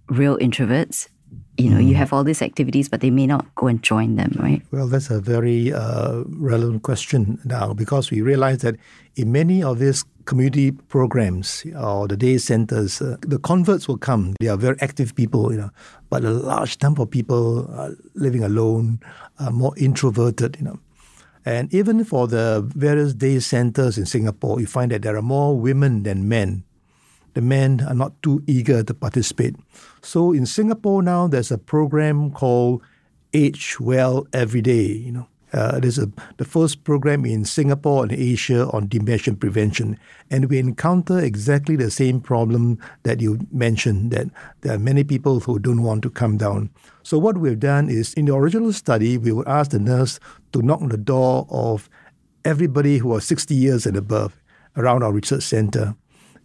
real 0.08 0.38
introverts, 0.38 1.08
you 1.58 1.70
know, 1.70 1.78
you 1.78 1.94
have 1.96 2.12
all 2.12 2.22
these 2.22 2.40
activities, 2.40 2.88
but 2.88 3.00
they 3.00 3.10
may 3.10 3.26
not 3.26 3.52
go 3.56 3.66
and 3.66 3.82
join 3.82 4.14
them, 4.14 4.32
right? 4.38 4.62
Well, 4.70 4.86
that's 4.86 5.10
a 5.10 5.20
very 5.20 5.72
uh, 5.72 6.22
relevant 6.28 6.84
question 6.84 7.40
now 7.44 7.74
because 7.74 8.12
we 8.12 8.22
realize 8.22 8.58
that 8.58 8.76
in 9.16 9.32
many 9.32 9.62
of 9.62 9.80
these 9.80 10.04
community 10.24 10.70
programs 10.70 11.64
or 11.76 12.06
the 12.06 12.16
day 12.16 12.38
centers, 12.38 13.02
uh, 13.02 13.16
the 13.22 13.38
converts 13.40 13.88
will 13.88 13.98
come. 13.98 14.34
They 14.40 14.46
are 14.46 14.56
very 14.56 14.76
active 14.80 15.16
people, 15.16 15.50
you 15.50 15.58
know, 15.58 15.70
but 16.10 16.24
a 16.24 16.30
large 16.30 16.80
number 16.80 17.02
of 17.02 17.10
people 17.10 17.68
are 17.74 17.90
living 18.14 18.44
alone, 18.44 19.00
are 19.40 19.50
more 19.50 19.74
introverted, 19.76 20.56
you 20.60 20.64
know. 20.64 20.78
And 21.48 21.72
even 21.72 22.04
for 22.04 22.28
the 22.28 22.60
various 22.76 23.14
day 23.14 23.40
centers 23.40 23.96
in 23.96 24.04
Singapore, 24.04 24.60
you 24.60 24.66
find 24.66 24.92
that 24.92 25.00
there 25.00 25.16
are 25.16 25.22
more 25.22 25.58
women 25.58 26.02
than 26.02 26.28
men. 26.28 26.62
The 27.32 27.40
men 27.40 27.80
are 27.88 27.94
not 27.94 28.20
too 28.22 28.44
eager 28.46 28.82
to 28.82 28.92
participate. 28.92 29.56
So 30.02 30.32
in 30.32 30.44
Singapore 30.44 31.02
now, 31.02 31.26
there's 31.26 31.50
a 31.50 31.56
program 31.56 32.32
called 32.32 32.82
Age 33.32 33.80
Well 33.80 34.26
Every 34.30 34.60
Day. 34.60 34.92
You 34.92 35.12
know, 35.12 35.28
uh, 35.52 35.80
there's 35.80 35.98
a 35.98 36.10
the 36.36 36.44
first 36.44 36.84
program 36.84 37.24
in 37.24 37.44
Singapore 37.44 38.02
and 38.02 38.12
Asia 38.12 38.68
on 38.70 38.88
dementia 38.88 39.34
prevention, 39.34 39.98
and 40.30 40.50
we 40.50 40.58
encounter 40.58 41.18
exactly 41.18 41.76
the 41.76 41.90
same 41.90 42.20
problem 42.20 42.78
that 43.04 43.20
you 43.20 43.38
mentioned. 43.50 44.10
That 44.10 44.28
there 44.60 44.74
are 44.74 44.78
many 44.78 45.04
people 45.04 45.40
who 45.40 45.58
don't 45.58 45.82
want 45.82 46.02
to 46.02 46.10
come 46.10 46.36
down. 46.36 46.70
So 47.02 47.18
what 47.18 47.38
we've 47.38 47.58
done 47.58 47.88
is, 47.88 48.14
in 48.14 48.26
the 48.26 48.34
original 48.34 48.72
study, 48.72 49.16
we 49.16 49.32
would 49.32 49.48
ask 49.48 49.70
the 49.70 49.78
nurse 49.78 50.20
to 50.52 50.62
knock 50.62 50.82
on 50.82 50.90
the 50.90 50.98
door 50.98 51.46
of 51.50 51.88
everybody 52.44 52.98
who 52.98 53.08
was 53.08 53.24
60 53.24 53.54
years 53.54 53.86
and 53.86 53.96
above 53.96 54.40
around 54.76 55.02
our 55.02 55.12
research 55.12 55.42
center. 55.42 55.94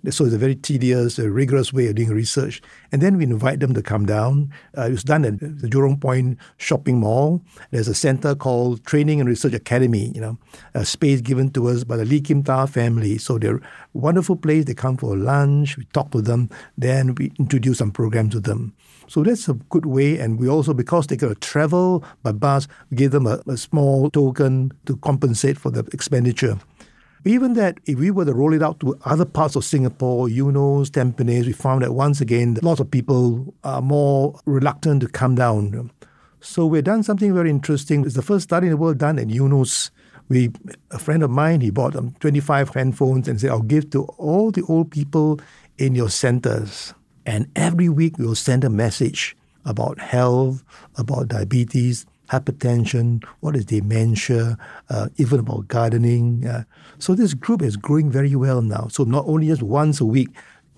So 0.09 0.25
it's 0.25 0.33
a 0.33 0.37
very 0.37 0.55
tedious, 0.55 1.17
a 1.17 1.31
rigorous 1.31 1.71
way 1.71 1.87
of 1.87 1.95
doing 1.95 2.09
research. 2.09 2.61
And 2.91 3.01
then 3.01 3.17
we 3.17 3.23
invite 3.23 3.61
them 3.61 3.73
to 3.73 3.81
come 3.81 4.05
down. 4.05 4.51
Uh, 4.77 4.87
it 4.87 4.91
was 4.91 5.03
done 5.03 5.23
at 5.23 5.39
the 5.39 5.67
Jurong 5.69 6.01
Point 6.01 6.37
Shopping 6.57 6.99
Mall. 6.99 7.41
There's 7.71 7.87
a 7.87 7.95
center 7.95 8.35
called 8.35 8.85
Training 8.85 9.21
and 9.21 9.29
Research 9.29 9.53
Academy, 9.53 10.11
you 10.13 10.19
know, 10.19 10.37
a 10.73 10.83
space 10.83 11.21
given 11.21 11.51
to 11.51 11.69
us 11.69 11.85
by 11.85 11.95
the 11.95 12.03
Lee 12.03 12.19
Kim 12.19 12.43
Tah 12.43 12.65
family. 12.65 13.17
So 13.17 13.37
they're 13.37 13.57
a 13.57 13.61
wonderful 13.93 14.35
place. 14.35 14.65
They 14.65 14.73
come 14.73 14.97
for 14.97 15.15
lunch, 15.15 15.77
we 15.77 15.85
talk 15.93 16.11
to 16.11 16.21
them, 16.21 16.49
then 16.77 17.15
we 17.15 17.31
introduce 17.39 17.77
some 17.77 17.91
programs 17.91 18.33
to 18.33 18.41
them. 18.41 18.73
So 19.07 19.23
that's 19.23 19.47
a 19.47 19.53
good 19.53 19.85
way. 19.85 20.19
And 20.19 20.39
we 20.39 20.49
also, 20.49 20.73
because 20.73 21.07
they 21.07 21.15
got 21.15 21.29
to 21.29 21.35
travel 21.35 22.03
by 22.23 22.33
bus, 22.33 22.67
we 22.89 22.97
give 22.97 23.11
them 23.11 23.27
a, 23.27 23.41
a 23.47 23.57
small 23.57 24.09
token 24.09 24.71
to 24.85 24.97
compensate 24.97 25.57
for 25.57 25.71
the 25.71 25.85
expenditure. 25.93 26.59
Even 27.25 27.53
that, 27.53 27.79
if 27.85 27.97
we 27.99 28.11
were 28.11 28.25
to 28.25 28.33
roll 28.33 28.53
it 28.53 28.61
out 28.61 28.81
to 28.81 28.99
other 29.05 29.23
parts 29.23 29.55
of 29.55 29.63
Singapore, 29.63 30.27
Eunos, 30.27 30.89
Tampines, 30.89 31.45
we 31.45 31.53
found 31.53 31.81
that 31.81 31.93
once 31.93 32.19
again, 32.19 32.57
lots 32.61 32.81
of 32.81 32.91
people 32.91 33.53
are 33.63 33.81
more 33.81 34.37
reluctant 34.45 35.01
to 35.01 35.07
come 35.07 35.35
down. 35.35 35.89
So 36.41 36.65
we've 36.65 36.83
done 36.83 37.03
something 37.03 37.33
very 37.33 37.49
interesting. 37.49 38.05
It's 38.05 38.15
the 38.15 38.21
first 38.21 38.43
study 38.43 38.67
in 38.67 38.71
the 38.71 38.77
world 38.77 38.97
done 38.97 39.19
at 39.19 39.27
Eunos. 39.27 39.89
We, 40.27 40.51
a 40.91 40.99
friend 40.99 41.23
of 41.23 41.29
mine, 41.29 41.61
he 41.61 41.69
bought 41.69 41.95
um, 41.95 42.13
25 42.19 42.71
handphones 42.71 43.29
and 43.29 43.39
said, 43.39 43.51
I'll 43.51 43.61
give 43.61 43.89
to 43.91 44.03
all 44.17 44.51
the 44.51 44.63
old 44.63 44.91
people 44.91 45.39
in 45.77 45.95
your 45.95 46.09
centers. 46.09 46.93
And 47.25 47.49
every 47.55 47.87
week 47.87 48.17
we'll 48.17 48.35
send 48.35 48.65
a 48.65 48.69
message 48.69 49.37
about 49.63 49.99
health, 49.99 50.61
about 50.97 51.29
diabetes, 51.29 52.05
hypertension, 52.33 53.23
what 53.41 53.55
is 53.55 53.65
dementia, 53.65 54.57
uh, 54.89 55.07
even 55.17 55.39
about 55.39 55.67
gardening. 55.67 56.45
Uh, 56.45 56.63
so 56.97 57.13
this 57.13 57.33
group 57.33 57.61
is 57.61 57.77
growing 57.77 58.09
very 58.09 58.35
well 58.35 58.61
now. 58.61 58.87
So 58.89 59.03
not 59.03 59.25
only 59.27 59.47
just 59.47 59.61
once 59.61 60.01
a 60.01 60.05
week, 60.05 60.29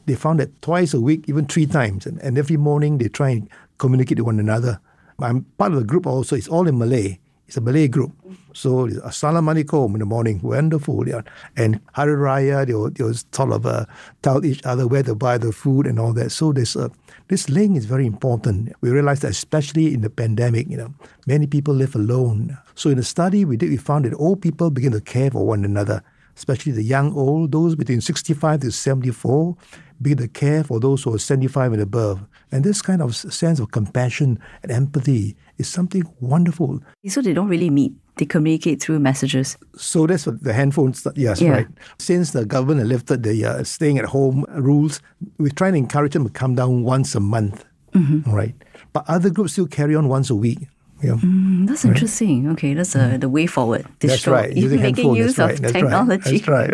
they 0.06 0.16
found 0.16 0.40
that 0.40 0.62
twice 0.62 0.94
a 0.94 1.02
week, 1.02 1.26
even 1.28 1.46
three 1.46 1.66
times, 1.66 2.06
and, 2.06 2.20
and 2.22 2.38
every 2.38 2.58
morning 2.58 2.98
they 2.98 3.08
try 3.08 3.30
and 3.30 3.50
communicate 3.78 4.20
with 4.20 4.26
one 4.28 4.40
another. 4.40 4.80
I'm 5.20 5.46
part 5.58 5.72
of 5.72 5.80
the 5.80 5.86
group 5.86 6.06
also. 6.06 6.36
It's 6.36 6.48
all 6.48 6.68
in 6.68 6.78
Malay. 6.78 7.20
It's 7.48 7.58
a 7.58 7.62
Malay 7.62 7.88
group. 7.88 8.12
So 8.54 8.88
Assalamualaikum 8.88 9.94
in 9.94 10.00
the 10.00 10.06
morning, 10.06 10.40
wonderful. 10.42 11.08
Yeah. 11.08 11.22
And 11.56 11.80
Hari 11.94 12.16
Raya, 12.16 12.66
they 12.66 12.74
will, 12.74 12.90
they 12.90 13.04
will 13.04 13.14
sort 13.14 13.52
of 13.52 13.66
uh, 13.66 13.86
tell 14.24 14.44
each 14.44 14.66
other 14.66 14.88
where 14.88 15.04
to 15.04 15.14
buy 15.14 15.38
the 15.38 15.52
food 15.52 15.86
and 15.86 16.00
all 16.00 16.14
that. 16.14 16.32
So 16.32 16.52
this, 16.52 16.76
uh, 16.76 16.90
this 17.28 17.48
link 17.50 17.78
is 17.78 17.86
very 17.86 18.08
important. 18.08 18.74
We 18.82 18.90
realized 18.90 19.22
that 19.22 19.32
especially 19.32 19.94
in 19.94 20.02
the 20.02 20.10
pandemic, 20.10 20.70
you 20.70 20.78
know, 20.78 20.94
many 21.28 21.46
people 21.46 21.76
live 21.76 21.96
alone. 21.96 22.58
So 22.74 22.90
in 22.90 22.98
the 22.98 23.04
study 23.04 23.46
we 23.46 23.58
did, 23.58 23.70
we 23.70 23.78
found 23.78 24.06
that 24.06 24.16
old 24.16 24.42
people 24.42 24.72
begin 24.72 24.94
to 24.94 25.02
care 25.02 25.30
for 25.30 25.46
one 25.46 25.64
another, 25.64 26.02
especially 26.36 26.72
the 26.72 26.84
young 26.84 27.14
old, 27.14 27.52
those 27.52 27.76
between 27.76 28.02
65 28.02 28.62
to 28.62 28.72
74, 28.72 29.56
begin 30.02 30.18
to 30.18 30.28
care 30.28 30.64
for 30.64 30.80
those 30.80 31.04
who 31.04 31.14
are 31.14 31.20
75 31.20 31.74
and 31.74 31.82
above. 31.82 32.26
And 32.52 32.64
this 32.64 32.82
kind 32.82 33.02
of 33.02 33.16
sense 33.16 33.60
of 33.60 33.72
compassion 33.72 34.40
and 34.64 34.72
empathy 34.72 35.36
is 35.58 35.68
something 35.68 36.04
wonderful. 36.20 36.82
So 37.08 37.22
they 37.22 37.34
don't 37.34 37.48
really 37.48 37.70
meet. 37.70 37.94
They 38.18 38.26
communicate 38.26 38.82
through 38.82 39.00
messages. 39.00 39.58
So 39.76 40.08
that's 40.08 40.26
what 40.26 40.42
the 40.42 40.54
handphones. 40.54 41.06
Yes, 41.16 41.42
yeah. 41.42 41.50
right. 41.52 41.68
Since 42.00 42.32
the 42.32 42.46
government 42.46 42.88
lifted 42.88 43.24
the 43.24 43.46
uh, 43.46 43.64
staying 43.64 43.98
at 43.98 44.06
home 44.06 44.46
rules, 44.50 45.02
we're 45.38 45.50
trying 45.50 45.74
to 45.74 45.80
encourage 45.80 46.14
them 46.14 46.24
to 46.24 46.30
come 46.30 46.56
down 46.56 46.84
once 46.84 47.14
a 47.16 47.20
month. 47.20 47.66
Mm-hmm. 47.94 48.30
Right. 48.32 48.56
But 48.94 49.06
other 49.08 49.30
groups 49.30 49.54
still 49.54 49.68
carry 49.68 49.96
on 49.96 50.08
once 50.08 50.30
a 50.30 50.36
week. 50.36 50.68
Yeah. 51.04 51.14
Mm, 51.14 51.68
that's 51.68 51.84
right. 51.84 51.94
interesting. 51.94 52.50
Okay, 52.52 52.74
that's 52.74 52.96
uh, 52.96 53.18
the 53.18 53.28
way 53.28 53.48
forward. 53.48 53.86
That's 54.00 54.26
right. 54.28 54.56
Using 54.56 54.82
making 54.90 55.16
use 55.16 55.38
of 55.38 55.50
right. 55.50 55.74
technology. 55.74 56.40
That's 56.40 56.48
right. 56.48 56.74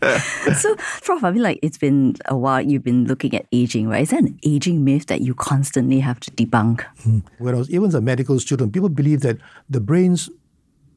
That's 0.00 0.24
right. 0.42 0.56
so, 0.56 0.76
Prof, 1.02 1.24
I 1.24 1.30
mean, 1.32 1.42
like 1.42 1.58
it's 1.62 1.78
been 1.78 2.16
a 2.26 2.36
while. 2.36 2.62
You've 2.62 2.84
been 2.84 3.06
looking 3.06 3.34
at 3.34 3.46
aging, 3.52 3.88
right? 3.88 4.02
Is 4.02 4.10
that 4.10 4.22
an 4.22 4.38
aging 4.44 4.84
myth 4.84 5.06
that 5.06 5.20
you 5.20 5.34
constantly 5.34 6.00
have 6.00 6.20
to 6.20 6.30
debunk? 6.30 6.84
Mm. 7.04 7.22
When 7.38 7.54
I 7.54 7.58
was 7.58 7.70
even 7.70 7.88
as 7.88 7.94
a 7.94 8.00
medical 8.00 8.38
student, 8.38 8.72
people 8.72 8.88
believe 8.88 9.20
that 9.22 9.38
the 9.68 9.80
brains 9.80 10.30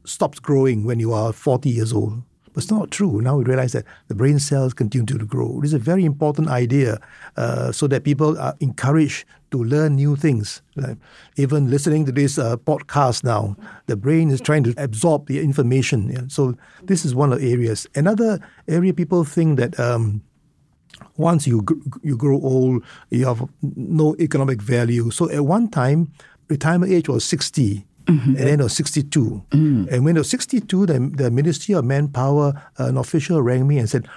stops 0.05 0.39
growing 0.39 0.83
when 0.83 0.99
you 0.99 1.11
are 1.13 1.33
40 1.33 1.69
years 1.69 1.91
old. 1.91 2.21
But 2.53 2.63
it's 2.63 2.71
not 2.71 2.91
true. 2.91 3.19
Now 3.21 3.37
we 3.37 3.43
realize 3.43 3.73
that 3.73 3.85
the 4.07 4.15
brain 4.15 4.39
cells 4.39 4.73
continue 4.73 5.05
to 5.05 5.25
grow. 5.25 5.59
This 5.61 5.69
is 5.69 5.73
a 5.73 5.79
very 5.79 6.05
important 6.05 6.49
idea 6.49 6.99
uh, 7.35 7.71
so 7.71 7.87
that 7.87 8.03
people 8.03 8.37
are 8.39 8.55
encouraged 8.59 9.25
to 9.51 9.63
learn 9.63 9.95
new 9.95 10.15
things. 10.15 10.61
Like 10.75 10.97
even 11.37 11.69
listening 11.69 12.05
to 12.05 12.11
this 12.11 12.37
uh, 12.37 12.57
podcast 12.57 13.23
now, 13.23 13.55
the 13.87 13.95
brain 13.95 14.29
is 14.29 14.41
trying 14.41 14.63
to 14.63 14.73
absorb 14.77 15.27
the 15.27 15.39
information. 15.39 16.09
Yeah? 16.09 16.23
So 16.27 16.55
this 16.83 17.05
is 17.05 17.15
one 17.15 17.33
of 17.33 17.39
the 17.39 17.51
areas. 17.51 17.87
Another 17.95 18.39
area 18.67 18.93
people 18.93 19.23
think 19.23 19.57
that 19.57 19.79
um, 19.79 20.21
once 21.17 21.47
you 21.47 21.65
you 22.01 22.17
grow 22.17 22.39
old, 22.41 22.83
you 23.09 23.25
have 23.25 23.47
no 23.61 24.15
economic 24.19 24.61
value. 24.61 25.11
So 25.11 25.29
at 25.29 25.45
one 25.45 25.69
time, 25.69 26.11
retirement 26.49 26.91
age 26.91 27.09
was 27.09 27.25
60. 27.25 27.85
Mm-hmm. 28.13 28.35
And 28.35 28.47
then 28.47 28.59
it 28.59 28.63
was 28.63 28.75
62. 28.75 29.43
Mm. 29.51 29.91
And 29.91 30.05
when 30.05 30.15
it 30.15 30.19
was 30.19 30.29
62, 30.29 30.85
the, 30.85 31.11
the 31.15 31.31
Ministry 31.31 31.75
of 31.75 31.85
Manpower, 31.85 32.53
uh, 32.79 32.85
an 32.85 32.97
official 32.97 33.41
rang 33.41 33.67
me 33.67 33.77
and 33.79 33.89
said, 33.89 34.07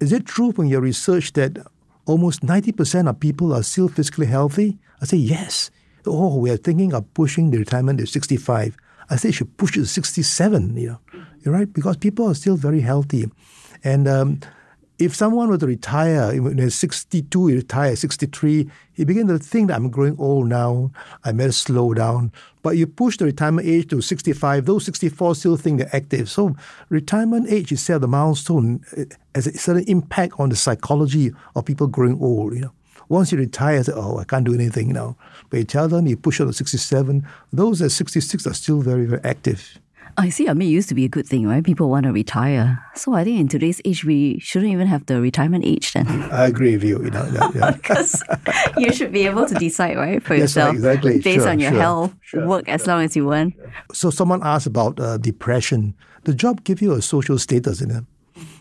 Is 0.00 0.12
it 0.12 0.26
true 0.26 0.52
from 0.52 0.66
your 0.66 0.80
research 0.80 1.32
that 1.34 1.58
almost 2.06 2.42
90% 2.42 3.08
of 3.08 3.20
people 3.20 3.52
are 3.52 3.62
still 3.62 3.88
physically 3.88 4.26
healthy? 4.26 4.78
I 5.00 5.06
said, 5.06 5.20
Yes. 5.20 5.70
Oh, 6.06 6.36
we 6.38 6.50
are 6.50 6.56
thinking 6.56 6.94
of 6.94 7.12
pushing 7.14 7.50
the 7.50 7.58
retirement 7.58 7.98
to 7.98 8.06
65. 8.06 8.76
I 9.10 9.16
said, 9.16 9.28
you 9.28 9.32
should 9.32 9.56
push 9.56 9.76
it 9.76 9.80
to 9.80 9.86
67, 9.86 10.76
you 10.76 10.88
know, 10.88 11.00
you're 11.40 11.54
right? 11.54 11.72
Because 11.72 11.96
people 11.96 12.28
are 12.28 12.34
still 12.34 12.56
very 12.56 12.80
healthy. 12.80 13.30
And 13.84 14.08
um, 14.08 14.40
if 14.98 15.14
someone 15.14 15.48
were 15.48 15.58
to 15.58 15.66
retire, 15.66 16.40
when 16.40 16.56
they're 16.56 16.70
62, 16.70 17.46
he 17.46 17.56
retire 17.56 17.94
63, 17.94 18.70
he 18.94 19.04
begins 19.04 19.28
to 19.28 19.38
think 19.38 19.68
that 19.68 19.76
I'm 19.76 19.90
growing 19.90 20.16
old 20.18 20.48
now, 20.48 20.90
I 21.22 21.32
better 21.32 21.52
slow 21.52 21.92
down. 21.92 22.32
But 22.62 22.78
you 22.78 22.86
push 22.86 23.18
the 23.18 23.26
retirement 23.26 23.66
age 23.66 23.88
to 23.90 24.00
65, 24.00 24.64
those 24.64 24.86
64 24.86 25.34
still 25.34 25.56
think 25.56 25.78
they're 25.78 25.94
active. 25.94 26.30
So 26.30 26.56
retirement 26.88 27.46
age 27.50 27.72
itself, 27.72 28.00
the 28.00 28.08
milestone, 28.08 28.80
eh, 28.96 29.04
has 29.34 29.46
a 29.46 29.58
certain 29.58 29.84
impact 29.84 30.34
on 30.38 30.48
the 30.48 30.56
psychology 30.56 31.32
of 31.54 31.66
people 31.66 31.86
growing 31.88 32.20
old, 32.20 32.54
you 32.54 32.60
know. 32.60 32.72
Once 33.08 33.30
you 33.30 33.38
retire, 33.38 33.84
say, 33.84 33.92
oh, 33.94 34.18
I 34.18 34.24
can't 34.24 34.44
do 34.44 34.54
anything 34.54 34.92
now. 34.92 35.16
But 35.50 35.58
you 35.58 35.64
tell 35.64 35.88
them, 35.88 36.06
you 36.06 36.16
push 36.16 36.40
on 36.40 36.48
to 36.48 36.52
67, 36.52 37.24
those 37.52 37.80
at 37.82 37.92
66 37.92 38.46
are 38.46 38.54
still 38.54 38.80
very, 38.80 39.06
very 39.06 39.22
active. 39.22 39.78
I 40.18 40.30
see. 40.30 40.48
I 40.48 40.54
mean, 40.54 40.68
it 40.68 40.72
used 40.72 40.88
to 40.88 40.94
be 40.94 41.04
a 41.04 41.08
good 41.08 41.26
thing, 41.26 41.46
right? 41.46 41.62
People 41.62 41.90
want 41.90 42.04
to 42.04 42.12
retire. 42.12 42.82
So 42.94 43.12
I 43.12 43.22
think 43.24 43.38
in 43.38 43.48
today's 43.48 43.82
age, 43.84 44.04
we 44.04 44.38
shouldn't 44.38 44.72
even 44.72 44.86
have 44.86 45.04
the 45.06 45.20
retirement 45.20 45.64
age 45.64 45.92
then. 45.92 46.06
I 46.32 46.46
agree 46.46 46.72
with 46.72 46.84
you. 46.84 47.04
You 47.04 47.10
know, 47.10 47.72
because 47.72 48.22
you 48.78 48.92
should 48.92 49.12
be 49.12 49.26
able 49.26 49.46
to 49.46 49.54
decide, 49.54 49.96
right, 49.96 50.22
for 50.22 50.34
yes, 50.34 50.42
yourself, 50.42 50.76
exactly. 50.76 51.20
based 51.20 51.42
sure, 51.42 51.50
on 51.50 51.60
your 51.60 51.70
sure, 51.70 51.80
health, 51.80 52.14
sure. 52.22 52.46
work 52.46 52.68
as 52.68 52.86
long 52.86 53.02
as 53.02 53.14
you 53.14 53.26
want. 53.26 53.54
So 53.92 54.10
someone 54.10 54.40
asked 54.42 54.66
about 54.66 54.98
uh, 54.98 55.18
depression. 55.18 55.94
The 56.24 56.34
job 56.34 56.64
gives 56.64 56.80
you 56.80 56.92
a 56.92 57.02
social 57.02 57.38
status 57.38 57.82
in 57.82 57.90
it, 57.90 58.04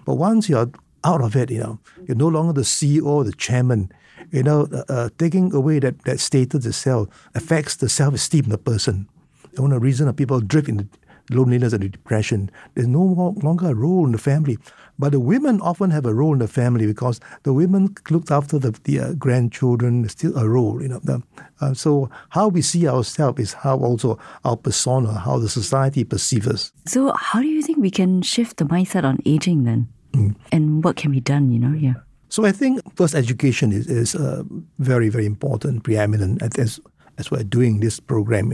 but 0.06 0.16
once 0.16 0.50
you're 0.50 0.70
out 1.06 1.22
of 1.22 1.36
it, 1.36 1.52
you 1.52 1.60
know, 1.60 1.80
you're 2.06 2.18
no 2.18 2.28
longer 2.28 2.54
the 2.54 2.62
CEO, 2.62 3.24
the 3.24 3.34
chairman. 3.34 3.92
You 4.32 4.44
know, 4.44 4.68
uh, 4.74 4.84
uh, 4.90 5.10
taking 5.18 5.54
away 5.54 5.80
that, 5.80 6.04
that 6.04 6.20
status 6.20 6.66
itself 6.66 7.08
affects 7.36 7.76
the 7.76 7.88
self-esteem 7.88 8.46
of 8.46 8.50
the 8.50 8.58
person. 8.58 9.08
One 9.56 9.72
of 9.72 9.80
the 9.80 9.86
reasons 9.86 10.08
that 10.08 10.16
people 10.16 10.42
drift 10.42 10.68
into 10.68 10.88
loneliness 11.30 11.74
and 11.74 11.92
depression. 11.92 12.50
There's 12.74 12.88
no 12.88 13.34
longer 13.44 13.70
a 13.70 13.74
role 13.76 14.06
in 14.06 14.12
the 14.12 14.18
family. 14.18 14.58
But 14.98 15.12
the 15.12 15.20
women 15.20 15.60
often 15.62 15.92
have 15.92 16.06
a 16.06 16.14
role 16.14 16.34
in 16.34 16.40
the 16.40 16.48
family 16.48 16.86
because 16.86 17.20
the 17.44 17.54
women 17.54 17.96
looked 18.10 18.32
after 18.32 18.58
the, 18.58 18.72
the 18.84 19.00
uh, 19.00 19.14
grandchildren. 19.14 20.02
There's 20.02 20.14
still 20.14 20.38
a 20.38 20.48
role, 20.48 20.82
you 20.82 20.88
know. 20.88 21.00
The, 21.00 21.22
uh, 21.60 21.74
so 21.74 22.10
how 22.30 22.48
we 22.48 22.62
see 22.62 22.88
ourselves 22.88 23.42
is 23.42 23.54
how 23.54 23.78
also 23.78 24.18
our 24.46 24.56
persona, 24.56 25.20
how 25.20 25.38
the 25.38 25.50
society 25.50 26.04
perceives 26.04 26.48
us. 26.48 26.72
So 26.86 27.14
how 27.14 27.42
do 27.42 27.48
you 27.48 27.62
think 27.62 27.80
we 27.80 27.92
can 27.92 28.22
shift 28.22 28.58
the 28.58 28.66
mindset 28.66 29.04
on 29.04 29.20
aging 29.26 29.66
then? 29.66 29.90
Mm. 30.14 30.36
And 30.52 30.84
what 30.84 30.96
can 30.96 31.12
be 31.12 31.20
done, 31.20 31.52
you 31.52 31.60
know, 31.60 31.76
yeah. 31.76 31.96
So 32.30 32.46
I 32.46 32.52
think 32.52 32.82
first 32.96 33.16
education 33.16 33.72
is, 33.72 33.88
is 33.88 34.16
uh, 34.16 34.44
very, 34.80 35.10
very 35.10 35.26
important, 35.26 35.84
preeminent. 35.84 36.42
As, 36.58 36.80
as 37.18 37.32
we're 37.32 37.44
doing 37.44 37.80
this 37.80 38.00
program. 38.00 38.52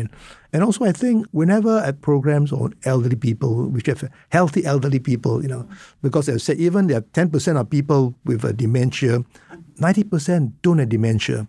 And 0.54 0.64
also, 0.64 0.86
I 0.86 0.92
think 0.92 1.28
whenever 1.32 1.80
at 1.80 2.02
programs 2.02 2.52
on 2.52 2.74
elderly 2.84 3.16
people, 3.16 3.68
which 3.68 3.88
have 3.88 4.10
healthy 4.30 4.66
elderly 4.66 5.00
people, 5.00 5.42
you 5.42 5.48
know, 5.48 5.68
because 6.02 6.30
as 6.30 6.36
I 6.36 6.38
said, 6.40 6.58
even 6.58 6.88
there 6.88 6.98
are 6.98 7.02
10% 7.02 7.60
of 7.60 7.70
people 7.70 8.14
with 8.26 8.44
a 8.44 8.54
dementia, 8.54 9.24
90% 9.80 10.54
don't 10.62 10.80
have 10.80 10.90
dementia. 10.90 11.48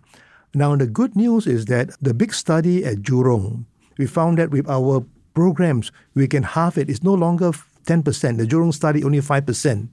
Now, 0.55 0.75
the 0.75 0.87
good 0.87 1.15
news 1.15 1.47
is 1.47 1.65
that 1.65 1.91
the 2.01 2.13
big 2.13 2.33
study 2.33 2.85
at 2.85 2.97
Jurong, 2.97 3.65
we 3.97 4.05
found 4.05 4.37
that 4.37 4.51
with 4.51 4.69
our 4.69 5.05
programs, 5.33 5.91
we 6.13 6.27
can 6.27 6.43
halve 6.43 6.77
it. 6.77 6.89
It's 6.89 7.03
no 7.03 7.13
longer 7.13 7.51
10%. 7.85 8.37
The 8.37 8.45
Jurong 8.45 8.73
study, 8.73 9.03
only 9.03 9.19
5%. 9.19 9.87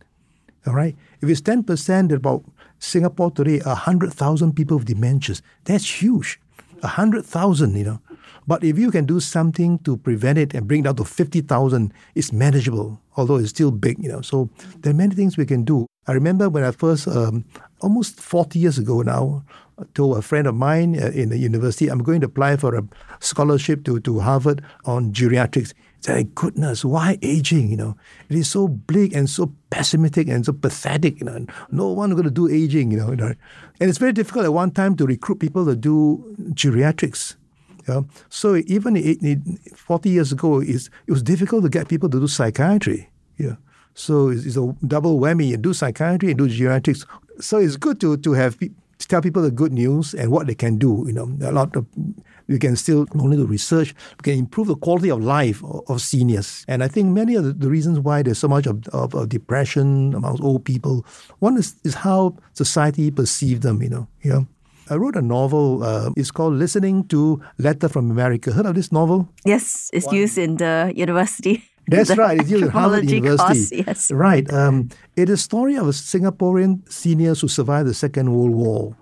All 0.66 0.74
right? 0.74 0.94
If 1.22 1.28
it's 1.28 1.40
10%, 1.40 2.12
about 2.12 2.44
Singapore 2.78 3.30
today, 3.30 3.60
100,000 3.60 4.54
people 4.54 4.78
with 4.78 4.86
dementias. 4.86 5.42
That's 5.64 6.02
huge. 6.02 6.40
100,000, 6.80 7.76
you 7.76 7.84
know. 7.84 8.00
But 8.46 8.64
if 8.64 8.78
you 8.78 8.90
can 8.90 9.06
do 9.06 9.20
something 9.20 9.78
to 9.80 9.96
prevent 9.96 10.38
it 10.38 10.54
and 10.54 10.66
bring 10.66 10.80
it 10.80 10.84
down 10.84 10.96
to 10.96 11.04
50,000, 11.04 11.92
it's 12.14 12.32
manageable, 12.32 13.00
although 13.16 13.36
it's 13.36 13.50
still 13.50 13.70
big, 13.70 14.02
you 14.02 14.10
know. 14.10 14.22
So 14.22 14.50
there 14.80 14.90
are 14.90 14.96
many 14.96 15.14
things 15.14 15.36
we 15.36 15.46
can 15.46 15.64
do. 15.64 15.86
I 16.06 16.12
remember 16.12 16.48
when 16.48 16.64
I 16.64 16.72
first, 16.72 17.06
um, 17.06 17.44
almost 17.80 18.20
40 18.20 18.58
years 18.58 18.78
ago 18.78 19.02
now, 19.02 19.44
told 19.94 20.18
a 20.18 20.22
friend 20.22 20.46
of 20.46 20.54
mine 20.54 21.00
uh, 21.00 21.08
in 21.08 21.28
the 21.28 21.38
university, 21.38 21.88
I'm 21.88 22.02
going 22.02 22.20
to 22.20 22.26
apply 22.26 22.56
for 22.56 22.74
a 22.74 22.82
scholarship 23.20 23.84
to, 23.84 24.00
to 24.00 24.20
Harvard 24.20 24.62
on 24.84 25.12
geriatrics. 25.12 25.72
Thank 26.02 26.34
goodness, 26.34 26.84
why 26.84 27.18
aging? 27.20 27.70
You 27.70 27.76
know, 27.76 27.96
it 28.30 28.36
is 28.36 28.50
so 28.50 28.68
bleak 28.68 29.14
and 29.14 29.28
so 29.28 29.52
pessimistic 29.68 30.28
and 30.28 30.46
so 30.46 30.52
pathetic. 30.52 31.20
You 31.20 31.26
know, 31.26 31.46
no 31.70 31.88
one 31.88 32.10
going 32.12 32.24
to 32.24 32.30
do 32.30 32.48
aging. 32.48 32.92
You 32.92 32.98
know, 32.98 33.10
and 33.10 33.36
it's 33.80 33.98
very 33.98 34.12
difficult 34.12 34.46
at 34.46 34.52
one 34.52 34.70
time 34.70 34.96
to 34.96 35.06
recruit 35.06 35.40
people 35.40 35.66
to 35.66 35.76
do 35.76 36.24
geriatrics. 36.52 37.36
Yeah? 37.88 38.02
So 38.30 38.56
even 38.66 38.96
it, 38.96 39.18
it, 39.22 39.38
40 39.76 40.08
years 40.08 40.32
ago, 40.32 40.60
it 40.60 40.88
was 41.06 41.22
difficult 41.22 41.64
to 41.64 41.68
get 41.68 41.88
people 41.88 42.08
to 42.08 42.20
do 42.20 42.28
psychiatry. 42.28 43.10
Yeah. 43.36 43.56
So 43.94 44.28
it's, 44.28 44.46
it's 44.46 44.56
a 44.56 44.74
double 44.86 45.18
whammy. 45.18 45.48
You 45.48 45.56
do 45.56 45.74
psychiatry 45.74 46.30
and 46.30 46.38
do 46.38 46.48
geriatrics. 46.48 47.04
So 47.40 47.58
it's 47.58 47.76
good 47.76 48.00
to, 48.00 48.16
to 48.18 48.32
have 48.32 48.58
to 48.58 48.70
tell 49.08 49.20
people 49.20 49.42
the 49.42 49.50
good 49.50 49.72
news 49.72 50.14
and 50.14 50.30
what 50.30 50.46
they 50.46 50.54
can 50.54 50.78
do. 50.78 51.04
You 51.06 51.12
know, 51.12 51.36
a 51.46 51.52
lot 51.52 51.76
of 51.76 51.86
we 52.50 52.58
can 52.58 52.76
still 52.76 53.06
not 53.14 53.24
only 53.24 53.36
do 53.36 53.46
research, 53.46 53.94
we 54.18 54.22
can 54.22 54.38
improve 54.38 54.66
the 54.66 54.76
quality 54.76 55.10
of 55.10 55.22
life 55.22 55.62
of, 55.64 55.82
of 55.88 56.00
seniors. 56.02 56.64
And 56.68 56.82
I 56.82 56.88
think 56.88 57.08
many 57.08 57.36
of 57.36 57.44
the, 57.44 57.52
the, 57.52 57.70
reasons 57.70 58.00
why 58.00 58.22
there's 58.22 58.38
so 58.38 58.48
much 58.48 58.66
of, 58.66 58.86
of, 58.88 59.14
of, 59.14 59.28
depression 59.28 60.12
amongst 60.14 60.42
old 60.42 60.64
people, 60.64 61.06
one 61.38 61.56
is, 61.56 61.76
is 61.84 61.94
how 61.94 62.36
society 62.54 63.10
perceives 63.12 63.60
them. 63.60 63.80
You 63.80 63.88
know, 63.88 64.08
you 64.22 64.32
know, 64.32 64.46
I 64.90 64.96
wrote 64.96 65.14
a 65.14 65.22
novel. 65.22 65.84
Uh, 65.84 66.10
it's 66.16 66.32
called 66.32 66.54
Listening 66.54 67.04
to 67.08 67.40
Letter 67.58 67.88
from 67.88 68.10
America. 68.10 68.52
Heard 68.52 68.66
of 68.66 68.74
this 68.74 68.90
novel? 68.90 69.28
Yes, 69.44 69.88
it's 69.92 70.10
used 70.12 70.36
in 70.36 70.56
the 70.56 70.92
university. 70.96 71.62
That's 71.86 72.16
right. 72.16 72.40
It's 72.40 72.50
used 72.50 72.64
at 72.64 72.70
Harvard 72.70 73.08
University. 73.10 73.82
course, 73.82 73.86
yes. 73.86 74.10
Right. 74.10 74.52
Um, 74.52 74.90
it 75.16 75.28
is 75.28 75.40
a 75.40 75.42
story 75.42 75.76
of 75.76 75.86
a 75.86 75.92
Singaporean 75.92 76.90
seniors 76.90 77.40
who 77.40 77.48
survived 77.48 77.88
the 77.88 77.94
Second 77.94 78.32
World 78.32 78.54
War 78.54 78.96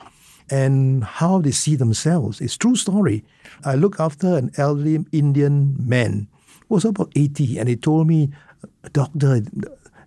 and 0.51 1.05
how 1.05 1.41
they 1.41 1.51
see 1.51 1.77
themselves. 1.77 2.41
It's 2.41 2.55
a 2.55 2.59
true 2.59 2.77
story. 2.77 3.25
I 3.65 3.75
look 3.75 4.01
after 4.01 4.37
an 4.37 4.51
elderly 4.57 5.05
Indian 5.13 5.77
man 5.79 6.29
who 6.69 6.75
was 6.77 6.85
about 6.85 7.13
80 7.17 7.59
and 7.59 7.69
he 7.69 7.77
told 7.77 8.07
me, 8.07 8.31
Doctor, 8.93 9.43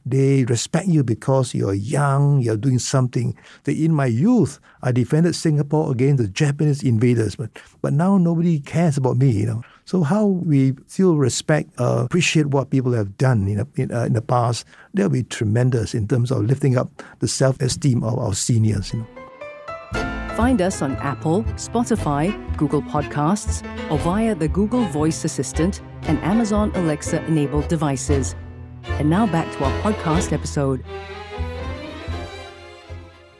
they 0.05 0.45
respect 0.45 0.87
you 0.87 1.03
because 1.03 1.53
you're 1.53 1.73
young, 1.73 2.41
you're 2.41 2.57
doing 2.57 2.79
something. 2.79 3.37
That 3.63 3.77
in 3.77 3.93
my 3.93 4.07
youth, 4.07 4.59
I 4.81 4.91
defended 4.91 5.35
Singapore 5.35 5.91
against 5.91 6.21
the 6.23 6.27
Japanese 6.27 6.83
invaders, 6.83 7.35
but 7.35 7.51
but 7.81 7.93
now 7.93 8.17
nobody 8.17 8.59
cares 8.59 8.97
about 8.97 9.17
me. 9.17 9.31
You 9.31 9.45
know. 9.45 9.63
So 9.85 10.03
how 10.03 10.25
we 10.25 10.73
still 10.87 11.17
respect, 11.17 11.69
uh, 11.79 12.03
appreciate 12.05 12.47
what 12.47 12.69
people 12.69 12.93
have 12.93 13.17
done 13.17 13.47
in, 13.47 13.67
in, 13.75 13.91
uh, 13.91 14.05
in 14.05 14.13
the 14.13 14.21
past, 14.21 14.65
that'll 14.93 15.09
be 15.09 15.23
tremendous 15.23 15.93
in 15.93 16.07
terms 16.07 16.31
of 16.31 16.45
lifting 16.45 16.77
up 16.77 17.03
the 17.19 17.27
self-esteem 17.27 18.03
of 18.03 18.17
our 18.17 18.33
seniors. 18.33 18.93
You 18.93 18.99
know. 18.99 19.20
Find 20.35 20.61
us 20.61 20.81
on 20.81 20.95
Apple, 20.97 21.43
Spotify, 21.55 22.31
Google 22.57 22.81
Podcasts, 22.81 23.61
or 23.91 23.97
via 23.99 24.33
the 24.33 24.47
Google 24.47 24.85
Voice 24.85 25.25
Assistant 25.25 25.81
and 26.03 26.17
Amazon 26.23 26.71
Alexa 26.75 27.23
enabled 27.25 27.67
devices. 27.67 28.35
And 28.83 29.09
now 29.09 29.27
back 29.27 29.51
to 29.57 29.63
our 29.65 29.81
podcast 29.81 30.31
episode. 30.31 30.83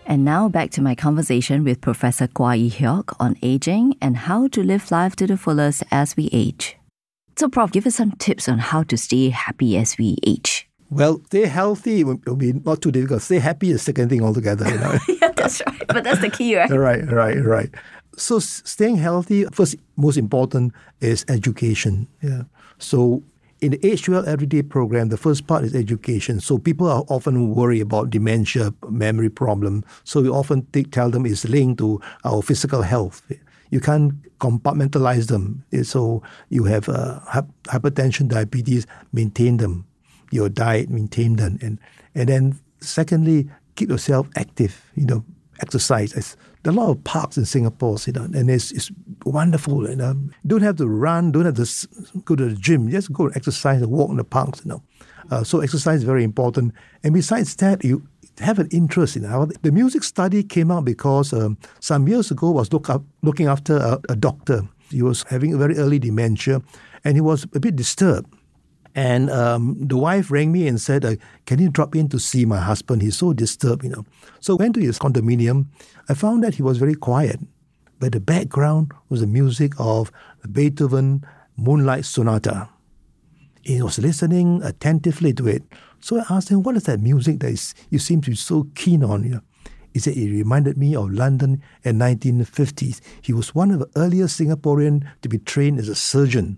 And 0.06 0.26
now 0.26 0.50
back 0.50 0.72
to 0.72 0.82
my 0.82 0.94
conversation 0.94 1.64
with 1.64 1.80
Professor 1.80 2.28
Kua 2.28 2.56
Ee 2.56 2.70
Heok 2.70 3.16
on 3.20 3.38
aging 3.42 3.96
and 4.02 4.18
how 4.18 4.50
to 4.50 4.62
live 4.62 4.92
life 4.92 5.16
to 5.16 5.26
the 5.28 5.38
fullest 5.38 5.84
as 5.92 6.18
we 6.18 6.30
age. 6.34 6.76
So, 7.38 7.48
Prof, 7.48 7.72
give 7.72 7.88
us 7.88 7.96
some 7.96 8.12
tips 8.12 8.50
on 8.50 8.60
how 8.60 8.84
to 8.84 8.98
stay 8.98 9.30
happy 9.30 9.78
as 9.78 9.98
we 9.98 10.18
age. 10.28 10.68
Well, 10.90 11.22
stay 11.28 11.46
healthy 11.46 12.04
will 12.04 12.20
will 12.28 12.36
be 12.36 12.52
not 12.52 12.82
too 12.82 12.92
difficult. 12.92 13.22
Stay 13.22 13.40
happy 13.40 13.70
is 13.72 13.76
the 13.78 13.80
second 13.80 14.10
thing 14.10 14.22
altogether. 14.22 14.68
You 14.70 14.78
know? 14.78 15.00
yeah, 15.22 15.31
that's 15.42 15.62
right. 15.68 15.88
But 15.88 16.04
that's 16.04 16.22
the 16.22 16.30
key, 16.30 16.58
right? 16.58 16.70
right, 16.70 17.10
right, 17.12 17.44
right. 17.44 17.70
So 18.18 18.40
staying 18.40 18.98
healthy, 18.98 19.46
first, 19.46 19.76
most 19.96 20.18
important 20.18 20.74
is 21.00 21.26
education. 21.30 22.08
Yeah. 22.22 22.44
So 22.78 23.24
in 23.62 23.72
the 23.72 24.02
Well 24.08 24.28
Everyday 24.28 24.64
program, 24.64 25.10
the 25.10 25.18
first 25.18 25.46
part 25.46 25.64
is 25.64 25.76
education. 25.76 26.40
So 26.40 26.58
people 26.58 26.88
are 26.90 27.04
often 27.08 27.54
worried 27.54 27.82
about 27.82 28.10
dementia, 28.10 28.74
memory 28.90 29.30
problem. 29.30 29.86
So 30.04 30.22
we 30.22 30.30
often 30.30 30.66
tell 30.92 31.12
them 31.12 31.26
it's 31.26 31.46
linked 31.46 31.78
to 31.78 32.02
our 32.26 32.42
physical 32.42 32.82
health. 32.82 33.22
You 33.70 33.80
can't 33.80 34.14
compartmentalize 34.40 35.28
them. 35.28 35.64
So 35.84 36.24
you 36.50 36.64
have 36.66 36.90
uh, 36.90 37.20
hypertension, 37.66 38.28
diabetes, 38.28 38.88
maintain 39.14 39.58
them. 39.58 39.86
Your 40.32 40.50
diet, 40.50 40.90
maintain 40.90 41.36
them. 41.36 41.60
And, 41.62 41.80
and 42.16 42.30
then 42.30 42.60
secondly, 42.80 43.50
keep 43.76 43.90
yourself 43.90 44.28
active, 44.36 44.92
you 44.96 45.06
know, 45.06 45.24
exercise. 45.62 46.14
It's, 46.14 46.36
there 46.64 46.72
are 46.72 46.76
a 46.76 46.80
lot 46.80 46.90
of 46.90 47.04
parks 47.04 47.38
in 47.38 47.46
Singapore, 47.46 47.98
you 48.06 48.14
know, 48.14 48.24
and 48.24 48.50
it's, 48.50 48.72
it's 48.72 48.92
wonderful. 49.26 49.90
You 49.90 49.96
know. 49.96 50.16
Don't 50.46 50.62
have 50.62 50.78
to 50.78 50.88
run, 50.88 51.32
don't 51.32 51.46
have 51.46 51.56
to 51.56 51.88
go 52.26 52.36
to 52.36 52.50
the 52.50 52.56
gym. 52.56 52.90
Just 52.90 53.12
go 53.12 53.26
and 53.26 53.36
exercise 53.36 53.82
and 53.82 53.92
walk 53.92 54.10
in 54.12 54.18
the 54.18 54.24
parks, 54.24 54.62
you 54.64 54.70
know. 54.70 54.84
Uh, 55.30 55.44
so 55.44 55.62
exercise 55.62 56.00
is 56.00 56.04
very 56.04 56.24
important. 56.24 56.74
And 57.04 57.14
besides 57.14 57.56
that, 57.58 57.84
you 57.84 58.06
have 58.40 58.60
an 58.60 58.68
interest 58.72 59.16
in 59.16 59.24
how 59.24 59.46
the 59.62 59.72
music 59.72 60.04
study 60.04 60.44
came 60.44 60.72
out 60.72 60.86
because 60.86 61.34
um, 61.34 61.58
some 61.80 62.08
years 62.08 62.32
ago 62.32 62.50
I 62.50 62.52
was 62.52 62.74
look 62.74 62.90
up, 62.90 63.04
looking 63.22 63.48
after 63.48 63.78
a, 63.78 64.00
a 64.10 64.16
doctor. 64.16 64.68
He 64.90 65.02
was 65.02 65.24
having 65.30 65.54
a 65.54 65.58
very 65.58 65.78
early 65.78 66.00
dementia, 66.00 66.62
and 67.06 67.16
he 67.16 67.22
was 67.22 67.46
a 67.56 67.60
bit 67.60 67.76
disturbed. 67.76 68.34
And 68.94 69.30
um, 69.30 69.78
the 69.80 69.98
wife 69.98 70.32
rang 70.32 70.52
me 70.52 70.68
and 70.68 70.80
said, 70.80 71.06
uh, 71.06 71.16
Can 71.46 71.60
you 71.60 71.70
drop 71.70 71.96
in 71.96 72.10
to 72.10 72.20
see 72.20 72.46
my 72.46 72.60
husband? 72.60 73.02
He's 73.02 73.18
so 73.18 73.34
disturbed, 73.34 73.84
you 73.84 73.90
know. 73.90 74.06
So 74.40 74.54
I 74.54 74.64
went 74.64 74.76
to 74.76 74.82
his 74.82 75.00
condominium. 75.00 75.68
I 76.10 76.14
found 76.14 76.44
that 76.44 76.56
he 76.56 76.64
was 76.64 76.78
very 76.78 76.96
quiet, 76.96 77.40
but 78.00 78.12
the 78.12 78.20
background 78.20 78.92
was 79.10 79.22
the 79.22 79.28
music 79.28 79.74
of 79.78 80.12
Beethoven 80.52 81.26
Moonlight 81.56 82.06
Sonata. 82.06 82.70
He 83.62 83.82
was 83.82 84.00
listening 84.00 84.62
attentively 84.64 85.34
to 85.34 85.48
it. 85.48 85.64
So 86.00 86.20
I 86.20 86.26
asked 86.30 86.50
him, 86.50 86.64
What 86.64 86.76
is 86.76 86.84
that 86.84 87.00
music 87.00 87.40
that 87.40 87.52
is, 87.52 87.74
you 87.90 88.00
seem 88.00 88.22
to 88.22 88.32
be 88.32 88.36
so 88.36 88.68
keen 88.76 89.04
on? 89.04 89.24
You 89.24 89.30
know? 89.30 89.42
He 89.94 90.00
said, 90.00 90.18
It 90.18 90.32
reminded 90.32 90.78
me 90.78 90.96
of 90.96 91.12
London 91.12 91.62
in 91.84 91.98
1950s. 91.98 93.00
He 93.22 93.32
was 93.34 93.54
one 93.56 93.72
of 93.72 93.80
the 93.80 93.90
earliest 93.96 94.40
Singaporean 94.40 95.06
to 95.22 95.30
be 95.30 95.38
trained 95.38 95.80
as 95.80 95.88
a 95.88 95.96
surgeon. 95.96 96.58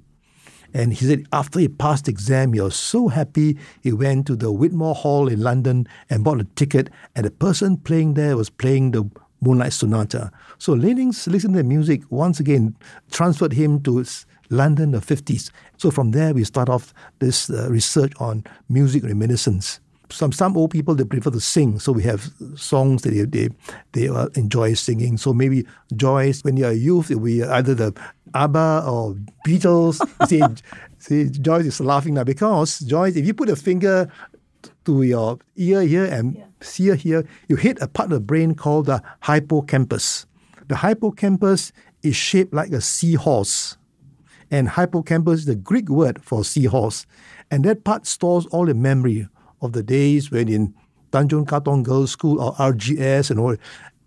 And 0.74 0.94
he 0.94 1.06
said 1.06 1.26
after 1.32 1.60
he 1.60 1.68
passed 1.68 2.06
the 2.06 2.12
exam, 2.12 2.54
he 2.54 2.62
was 2.62 2.76
so 2.76 3.08
happy. 3.08 3.58
He 3.82 3.94
went 3.94 4.28
to 4.28 4.36
the 4.36 4.52
Wigmore 4.52 4.96
Hall 4.96 5.28
in 5.28 5.42
London 5.42 5.88
and 6.10 6.24
bought 6.24 6.42
a 6.42 6.46
ticket, 6.56 6.90
and 7.16 7.26
the 7.26 7.32
person 7.32 7.78
playing 7.78 8.16
there 8.16 8.36
was 8.36 8.50
playing 8.50 8.92
the 8.92 9.10
Moonlight 9.42 9.74
Sonata. 9.74 10.32
So 10.58 10.74
Lenning's 10.74 11.28
listening 11.28 11.54
to 11.54 11.58
the 11.64 11.68
music 11.68 12.02
once 12.10 12.40
again 12.40 12.76
transferred 13.12 13.54
him 13.54 13.82
to 13.82 14.06
London 14.50 14.92
the 14.92 15.00
50s. 15.00 15.52
So 15.78 15.92
from 15.92 16.12
there, 16.12 16.34
we 16.34 16.44
start 16.44 16.70
off 16.70 16.94
this 17.20 17.50
uh, 17.50 17.68
research 17.70 18.14
on 18.20 18.46
music 18.70 19.04
reminiscence. 19.04 19.80
Some 20.14 20.32
some 20.32 20.56
old 20.56 20.72
people 20.72 20.94
they 20.96 21.04
prefer 21.04 21.32
to 21.32 21.40
sing, 21.40 21.80
so 21.80 21.92
we 21.92 22.04
have 22.04 22.30
songs 22.56 23.02
that 23.02 23.12
they 23.12 23.26
they, 23.26 23.50
they 23.94 24.08
uh, 24.10 24.28
enjoy 24.36 24.76
singing. 24.76 25.18
So 25.18 25.34
maybe 25.34 25.66
Joyce, 25.96 26.44
when 26.44 26.56
you're 26.56 26.70
a 26.70 26.76
youth, 26.76 27.10
it 27.10 27.16
will 27.16 27.26
be 27.26 27.44
either 27.44 27.74
the 27.74 27.94
ABBA 28.36 28.84
or 28.88 29.16
Beatles. 29.46 30.00
see, 30.30 30.42
see, 31.00 31.30
Joyce 31.40 31.66
is 31.66 31.80
laughing 31.80 32.14
now 32.14 32.24
because 32.24 32.80
Joyce, 32.80 33.16
if 33.16 33.26
you 33.26 33.34
put 33.34 33.50
a 33.50 33.56
finger 33.56 34.08
to 34.86 35.04
your 35.04 35.40
ear 35.56 35.82
here 35.82 36.06
and 36.06 36.42
ear 36.80 36.96
here, 36.96 37.26
you 37.48 37.56
hit 37.56 37.82
a 37.82 37.88
part 37.88 38.12
of 38.12 38.12
the 38.12 38.20
brain 38.20 38.56
called 38.56 38.86
the 38.86 39.02
hippocampus. 39.24 40.26
The 40.68 40.78
hippocampus 40.78 41.72
is 42.04 42.16
shaped 42.16 42.54
like 42.54 42.72
a 42.72 42.82
seahorse. 42.82 43.78
And 44.52 44.70
hippocampus 44.70 45.40
is 45.40 45.46
the 45.46 45.56
Greek 45.56 45.90
word 45.90 46.24
for 46.24 46.44
seahorse. 46.44 47.06
And 47.50 47.64
that 47.66 47.84
part 47.84 48.06
stores 48.06 48.46
all 48.48 48.66
the 48.66 48.74
memory 48.74 49.28
of 49.64 49.74
the 49.74 49.84
days 49.84 50.30
when 50.32 50.48
in 50.50 50.74
Tanjung 51.12 51.46
Katong 51.46 51.84
Girls' 51.84 52.12
School 52.12 52.42
or 52.42 52.54
RGS 52.56 53.32
and 53.32 53.40
all. 53.40 53.56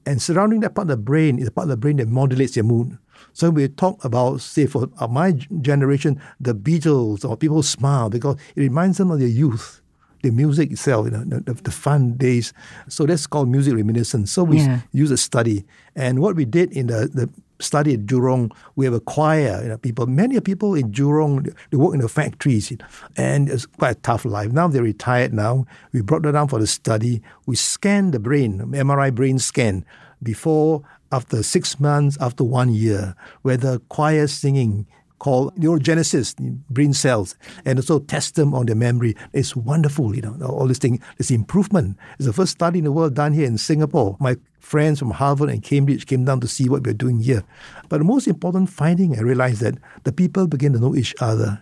And 0.04 0.22
surrounding 0.22 0.60
that 0.60 0.74
part 0.74 0.86
of 0.86 0.88
the 0.98 1.02
brain 1.02 1.38
is 1.38 1.46
the 1.46 1.50
part 1.50 1.64
of 1.66 1.70
the 1.70 1.76
brain 1.76 1.96
that 1.96 2.08
modulates 2.08 2.54
your 2.56 2.64
mood. 2.64 2.96
So 3.32 3.50
we 3.50 3.68
talk 3.68 4.04
about, 4.04 4.40
say, 4.40 4.66
for 4.66 4.88
uh, 5.00 5.08
my 5.08 5.32
generation, 5.60 6.20
the 6.40 6.54
Beatles 6.54 7.28
or 7.28 7.36
people 7.36 7.62
smile 7.62 8.08
because 8.10 8.36
it 8.54 8.60
reminds 8.60 8.98
them 8.98 9.10
of 9.10 9.18
their 9.18 9.28
youth, 9.28 9.80
the 10.22 10.30
music 10.30 10.70
itself, 10.70 11.06
you 11.06 11.10
know, 11.12 11.24
the, 11.24 11.40
the, 11.40 11.54
the 11.54 11.70
fun 11.70 12.14
days. 12.16 12.52
So 12.88 13.04
that's 13.06 13.26
called 13.26 13.48
music 13.48 13.74
reminiscence. 13.74 14.30
So 14.32 14.44
we 14.44 14.58
Yeah. 14.58 14.80
use 14.92 15.10
a 15.10 15.16
study. 15.16 15.64
And 15.96 16.20
what 16.20 16.36
we 16.36 16.44
did 16.44 16.72
in 16.72 16.86
the, 16.86 17.08
the 17.12 17.28
study 17.60 17.94
at 17.94 18.00
Jurong, 18.06 18.50
we 18.74 18.84
have 18.84 18.94
a 18.94 19.00
choir, 19.00 19.60
you 19.62 19.68
know, 19.68 19.78
people, 19.78 20.06
many 20.06 20.38
people 20.40 20.74
in 20.74 20.92
Jurong, 20.92 21.54
they 21.70 21.76
work 21.76 21.94
in 21.94 22.00
the 22.00 22.08
factories, 22.08 22.70
you 22.70 22.76
know, 22.78 22.86
and 23.16 23.48
it's 23.48 23.66
quite 23.66 23.96
a 23.96 24.00
tough 24.00 24.24
life. 24.24 24.52
Now 24.52 24.68
they're 24.68 24.82
retired 24.82 25.32
now. 25.32 25.66
We 25.92 26.02
brought 26.02 26.22
them 26.22 26.32
down 26.32 26.48
for 26.48 26.58
the 26.58 26.66
study. 26.66 27.22
We 27.46 27.56
scanned 27.56 28.14
the 28.14 28.18
brain, 28.18 28.58
MRI 28.58 29.14
brain 29.14 29.38
scan, 29.38 29.84
before, 30.22 30.82
after 31.12 31.42
six 31.42 31.78
months, 31.78 32.16
after 32.20 32.42
one 32.44 32.74
year, 32.74 33.14
where 33.42 33.56
the 33.56 33.80
choir 33.88 34.26
singing 34.26 34.86
called 35.26 35.52
neurogenesis, 35.56 36.36
brain 36.70 36.92
cells, 36.92 37.34
and 37.64 37.80
also 37.80 37.98
test 37.98 38.36
them 38.36 38.54
on 38.54 38.66
their 38.66 38.76
memory. 38.76 39.16
It's 39.32 39.56
wonderful, 39.56 40.14
you 40.14 40.22
know, 40.22 40.36
all 40.46 40.68
this 40.68 40.78
thing, 40.78 41.02
this 41.18 41.32
improvement. 41.32 41.98
It's 42.14 42.26
the 42.26 42.32
first 42.32 42.52
study 42.52 42.78
in 42.78 42.84
the 42.84 42.92
world 42.92 43.14
done 43.14 43.32
here 43.32 43.44
in 43.44 43.58
Singapore. 43.58 44.16
My 44.20 44.36
friends 44.60 45.00
from 45.00 45.10
Harvard 45.10 45.50
and 45.50 45.64
Cambridge 45.64 46.06
came 46.06 46.24
down 46.24 46.38
to 46.42 46.46
see 46.46 46.68
what 46.68 46.84
we're 46.84 46.94
doing 46.94 47.18
here. 47.18 47.42
But 47.88 47.98
the 47.98 48.04
most 48.04 48.28
important 48.28 48.70
finding, 48.70 49.18
I 49.18 49.22
realized 49.22 49.62
that 49.62 49.78
the 50.04 50.12
people 50.12 50.46
begin 50.46 50.72
to 50.74 50.78
know 50.78 50.94
each 50.94 51.12
other. 51.20 51.60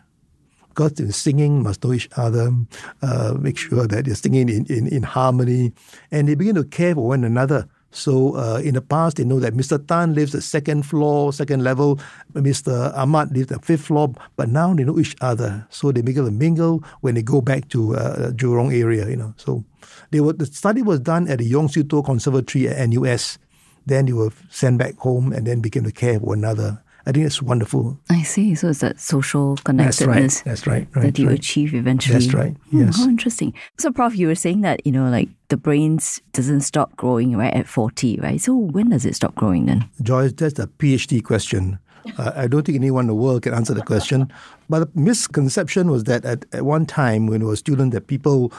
Because 0.68 0.92
they're 0.92 1.10
singing, 1.12 1.62
must 1.62 1.82
know 1.84 1.94
each 1.94 2.10
other, 2.18 2.52
uh, 3.00 3.32
make 3.40 3.56
sure 3.56 3.86
that 3.86 4.04
they're 4.04 4.14
singing 4.14 4.50
in, 4.50 4.66
in, 4.66 4.88
in 4.88 5.04
harmony, 5.04 5.72
and 6.10 6.28
they 6.28 6.34
begin 6.34 6.56
to 6.56 6.64
care 6.64 6.94
for 6.94 7.06
one 7.06 7.24
another. 7.24 7.66
So 7.94 8.36
uh, 8.36 8.60
in 8.62 8.74
the 8.74 8.82
past, 8.82 9.16
they 9.16 9.24
know 9.24 9.38
that 9.38 9.54
Mr. 9.54 9.78
Tan 9.86 10.14
lives 10.14 10.32
the 10.32 10.42
second 10.42 10.82
floor, 10.82 11.32
second 11.32 11.62
level, 11.62 12.00
Mr. 12.34 12.92
Ahmad 12.96 13.30
lives 13.30 13.46
the 13.46 13.60
fifth 13.60 13.86
floor, 13.86 14.12
but 14.34 14.48
now 14.48 14.74
they 14.74 14.82
know 14.82 14.98
each 14.98 15.14
other. 15.20 15.64
So 15.70 15.92
they 15.92 16.02
begin 16.02 16.24
to 16.24 16.32
mingle 16.32 16.82
when 17.02 17.14
they 17.14 17.22
go 17.22 17.40
back 17.40 17.68
to 17.68 17.94
uh, 17.94 18.30
Jurong 18.32 18.74
area, 18.74 19.08
you 19.08 19.16
know. 19.16 19.32
So 19.36 19.64
they 20.10 20.20
were, 20.20 20.32
the 20.32 20.46
study 20.46 20.82
was 20.82 21.00
done 21.00 21.28
at 21.28 21.38
the 21.38 21.44
Yong 21.44 21.68
Siew 21.68 21.88
Toh 21.88 22.02
Conservatory 22.02 22.68
at 22.68 22.88
NUS. 22.88 23.38
Then 23.86 24.06
they 24.06 24.12
were 24.12 24.32
sent 24.50 24.78
back 24.78 24.96
home 24.96 25.32
and 25.32 25.46
then 25.46 25.60
became 25.60 25.84
the 25.84 25.92
care 25.92 26.18
for 26.18 26.34
another. 26.34 26.82
I 27.06 27.12
think 27.12 27.26
it's 27.26 27.42
wonderful. 27.42 27.98
I 28.08 28.22
see. 28.22 28.54
So 28.54 28.68
it's 28.68 28.80
that 28.80 28.98
social 28.98 29.56
connectedness 29.64 30.40
That's 30.40 30.66
right. 30.66 30.86
That's 30.86 30.94
right. 30.94 30.96
right 30.96 31.02
that 31.02 31.18
you 31.18 31.28
right. 31.28 31.38
achieve 31.38 31.74
eventually. 31.74 32.18
That's 32.18 32.32
right. 32.34 32.56
Hmm, 32.70 32.80
Yes. 32.80 32.96
how 32.96 33.04
interesting. 33.08 33.52
So, 33.78 33.92
Prof, 33.92 34.16
you 34.16 34.26
were 34.26 34.34
saying 34.34 34.62
that 34.62 34.84
you 34.86 34.92
know, 34.92 35.08
like 35.10 35.28
the 35.48 35.56
brains 35.56 36.20
doesn't 36.32 36.62
stop 36.62 36.96
growing 36.96 37.36
right 37.36 37.52
at 37.52 37.68
forty, 37.68 38.18
right? 38.20 38.40
So 38.40 38.54
when 38.56 38.90
does 38.90 39.04
it 39.04 39.14
stop 39.14 39.34
growing 39.34 39.66
then? 39.66 39.88
Joyce, 40.02 40.32
that's 40.32 40.58
a 40.58 40.66
PhD 40.66 41.22
question. 41.22 41.78
Uh, 42.18 42.32
I 42.36 42.46
don't 42.46 42.64
think 42.66 42.76
anyone 42.76 43.04
in 43.04 43.08
the 43.08 43.14
world 43.14 43.42
can 43.42 43.54
answer 43.54 43.72
the 43.74 43.82
question. 43.82 44.30
But 44.68 44.80
the 44.94 45.00
misconception 45.00 45.90
was 45.90 46.04
that 46.04 46.24
at, 46.24 46.44
at 46.52 46.64
one 46.64 46.84
time 46.86 47.26
when 47.26 47.40
we 47.40 47.46
were 47.46 47.56
students, 47.56 47.94
that 47.94 48.06
people 48.08 48.52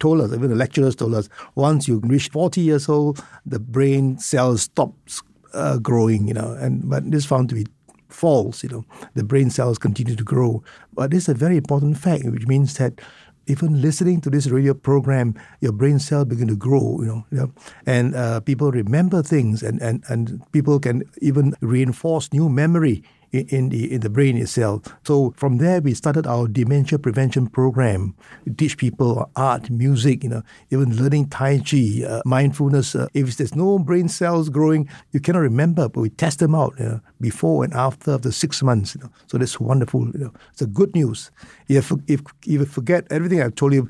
told 0.00 0.20
us, 0.20 0.32
even 0.32 0.50
the 0.50 0.56
lecturers 0.56 0.96
told 0.96 1.14
us, 1.14 1.28
once 1.54 1.88
you 1.88 2.00
reach 2.00 2.28
40 2.28 2.60
years 2.60 2.88
old, 2.88 3.22
the 3.46 3.58
brain 3.58 4.18
cells 4.18 4.62
stops 4.62 5.22
uh, 5.54 5.78
growing, 5.78 6.28
you 6.28 6.34
know. 6.34 6.52
And 6.52 6.88
but 6.88 7.10
this 7.10 7.24
found 7.24 7.48
to 7.50 7.54
be 7.54 7.66
false, 8.12 8.62
you 8.62 8.68
know. 8.68 8.84
The 9.14 9.24
brain 9.24 9.50
cells 9.50 9.78
continue 9.78 10.16
to 10.16 10.24
grow. 10.24 10.62
But 10.94 11.10
this 11.10 11.24
is 11.24 11.28
a 11.30 11.34
very 11.34 11.56
important 11.56 11.98
fact, 11.98 12.24
which 12.24 12.46
means 12.46 12.74
that 12.78 13.00
even 13.46 13.80
listening 13.80 14.20
to 14.20 14.30
this 14.30 14.46
radio 14.46 14.74
program, 14.74 15.34
your 15.60 15.72
brain 15.72 15.98
cells 15.98 16.26
begin 16.26 16.48
to 16.48 16.56
grow, 16.56 16.98
you 17.00 17.06
know, 17.06 17.26
you 17.30 17.38
know 17.38 17.52
and 17.86 18.14
uh, 18.14 18.40
people 18.40 18.70
remember 18.70 19.22
things, 19.22 19.62
and, 19.62 19.80
and, 19.82 20.04
and 20.08 20.40
people 20.52 20.78
can 20.78 21.02
even 21.20 21.54
reinforce 21.60 22.32
new 22.32 22.48
memory 22.48 23.02
in, 23.32 23.68
the 23.68 23.92
in 23.92 24.00
the 24.00 24.10
brain 24.10 24.36
itself. 24.36 24.82
So 25.04 25.32
from 25.36 25.58
there, 25.58 25.80
we 25.80 25.94
started 25.94 26.26
our 26.26 26.48
dementia 26.48 26.98
prevention 26.98 27.46
program. 27.46 28.14
We 28.44 28.52
teach 28.52 28.76
people 28.76 29.30
art, 29.36 29.70
music, 29.70 30.24
you 30.24 30.30
know, 30.30 30.42
even 30.70 30.96
learning 30.96 31.28
Tai 31.28 31.60
Chi, 31.60 32.04
uh, 32.06 32.22
mindfulness. 32.24 32.94
Uh, 32.94 33.06
if 33.14 33.36
there's 33.36 33.54
no 33.54 33.78
brain 33.78 34.08
cells 34.08 34.48
growing, 34.48 34.88
you 35.12 35.20
cannot 35.20 35.40
remember, 35.40 35.88
but 35.88 36.00
we 36.00 36.10
test 36.10 36.38
them 36.38 36.54
out 36.54 36.74
you 36.78 36.86
know, 36.86 37.00
before 37.20 37.64
and 37.64 37.74
after 37.74 38.18
the 38.18 38.32
six 38.32 38.62
months. 38.62 38.94
You 38.94 39.02
know, 39.02 39.10
so 39.26 39.38
that's 39.38 39.60
wonderful. 39.60 40.08
You 40.10 40.18
know, 40.18 40.32
it's 40.52 40.62
a 40.62 40.66
good 40.66 40.94
news. 40.94 41.30
If 41.68 41.92
if 42.06 42.20
if 42.46 42.60
you 42.60 42.64
forget 42.64 43.06
everything 43.10 43.42
I've 43.42 43.54
told 43.54 43.74
you, 43.74 43.88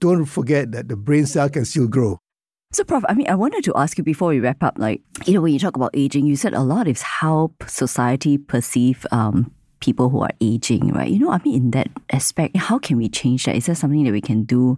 don't 0.00 0.26
forget 0.26 0.72
that 0.72 0.88
the 0.88 0.96
brain 0.96 1.26
cell 1.26 1.48
can 1.48 1.64
still 1.64 1.88
grow. 1.88 2.18
So, 2.74 2.82
Prof, 2.82 3.04
I 3.08 3.14
mean, 3.14 3.28
I 3.28 3.36
wanted 3.36 3.62
to 3.64 3.72
ask 3.76 3.96
you 3.98 4.02
before 4.02 4.30
we 4.30 4.40
wrap 4.40 4.60
up, 4.60 4.74
like, 4.78 5.00
you 5.26 5.34
know, 5.34 5.40
when 5.40 5.52
you 5.52 5.60
talk 5.60 5.76
about 5.76 5.92
aging, 5.94 6.26
you 6.26 6.34
said 6.34 6.54
a 6.54 6.60
lot 6.60 6.88
is 6.88 7.02
how 7.02 7.52
society 7.68 8.36
perceive 8.36 9.06
um, 9.12 9.52
people 9.78 10.08
who 10.08 10.22
are 10.22 10.32
aging, 10.40 10.88
right? 10.88 11.08
You 11.08 11.20
know, 11.20 11.30
I 11.30 11.40
mean, 11.44 11.54
in 11.54 11.70
that 11.70 11.86
aspect, 12.10 12.56
how 12.56 12.80
can 12.80 12.96
we 12.96 13.08
change 13.08 13.44
that? 13.44 13.54
Is 13.54 13.66
there 13.66 13.76
something 13.76 14.02
that 14.02 14.10
we 14.10 14.20
can 14.20 14.42
do 14.42 14.76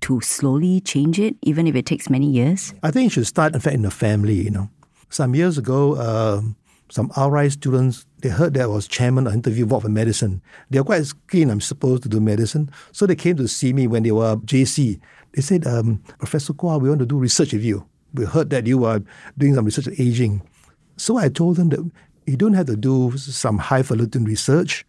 to 0.00 0.20
slowly 0.20 0.80
change 0.80 1.20
it, 1.20 1.36
even 1.42 1.68
if 1.68 1.76
it 1.76 1.86
takes 1.86 2.10
many 2.10 2.28
years? 2.28 2.74
I 2.82 2.90
think 2.90 3.06
it 3.06 3.12
should 3.12 3.28
start, 3.28 3.54
in 3.54 3.60
fact, 3.60 3.74
in 3.74 3.82
the 3.82 3.92
family, 3.92 4.34
you 4.34 4.50
know. 4.50 4.68
Some 5.08 5.36
years 5.36 5.58
ago, 5.58 5.96
um, 5.96 6.56
some 6.90 7.10
RI 7.16 7.50
students, 7.50 8.06
they 8.22 8.28
heard 8.28 8.54
that 8.54 8.62
I 8.62 8.66
was 8.66 8.88
chairman 8.88 9.26
of 9.26 9.34
interview 9.34 9.66
board 9.66 9.82
for 9.82 9.88
medicine. 9.88 10.42
They 10.70 10.80
were 10.80 10.84
quite 10.84 11.12
keen, 11.30 11.50
I'm 11.50 11.60
supposed 11.60 12.02
to 12.04 12.08
do 12.08 12.20
medicine. 12.20 12.70
So 12.92 13.06
they 13.06 13.16
came 13.16 13.36
to 13.36 13.48
see 13.48 13.72
me 13.72 13.86
when 13.86 14.02
they 14.02 14.12
were 14.12 14.36
JC. 14.36 15.00
They 15.34 15.42
said, 15.42 15.66
um, 15.66 16.02
Professor 16.18 16.52
Kua, 16.52 16.78
we 16.78 16.88
want 16.88 17.00
to 17.00 17.06
do 17.06 17.18
research 17.18 17.52
with 17.52 17.62
you. 17.62 17.86
We 18.14 18.24
heard 18.24 18.50
that 18.50 18.66
you 18.66 18.84
are 18.84 19.00
doing 19.36 19.54
some 19.54 19.64
research 19.64 19.88
on 19.88 19.94
aging. 19.98 20.42
So 20.96 21.18
I 21.18 21.28
told 21.28 21.56
them 21.56 21.68
that 21.68 21.90
you 22.26 22.36
don't 22.36 22.54
have 22.54 22.66
to 22.66 22.76
do 22.76 23.16
some 23.16 23.58
highfalutin 23.58 24.24
research. 24.24 24.86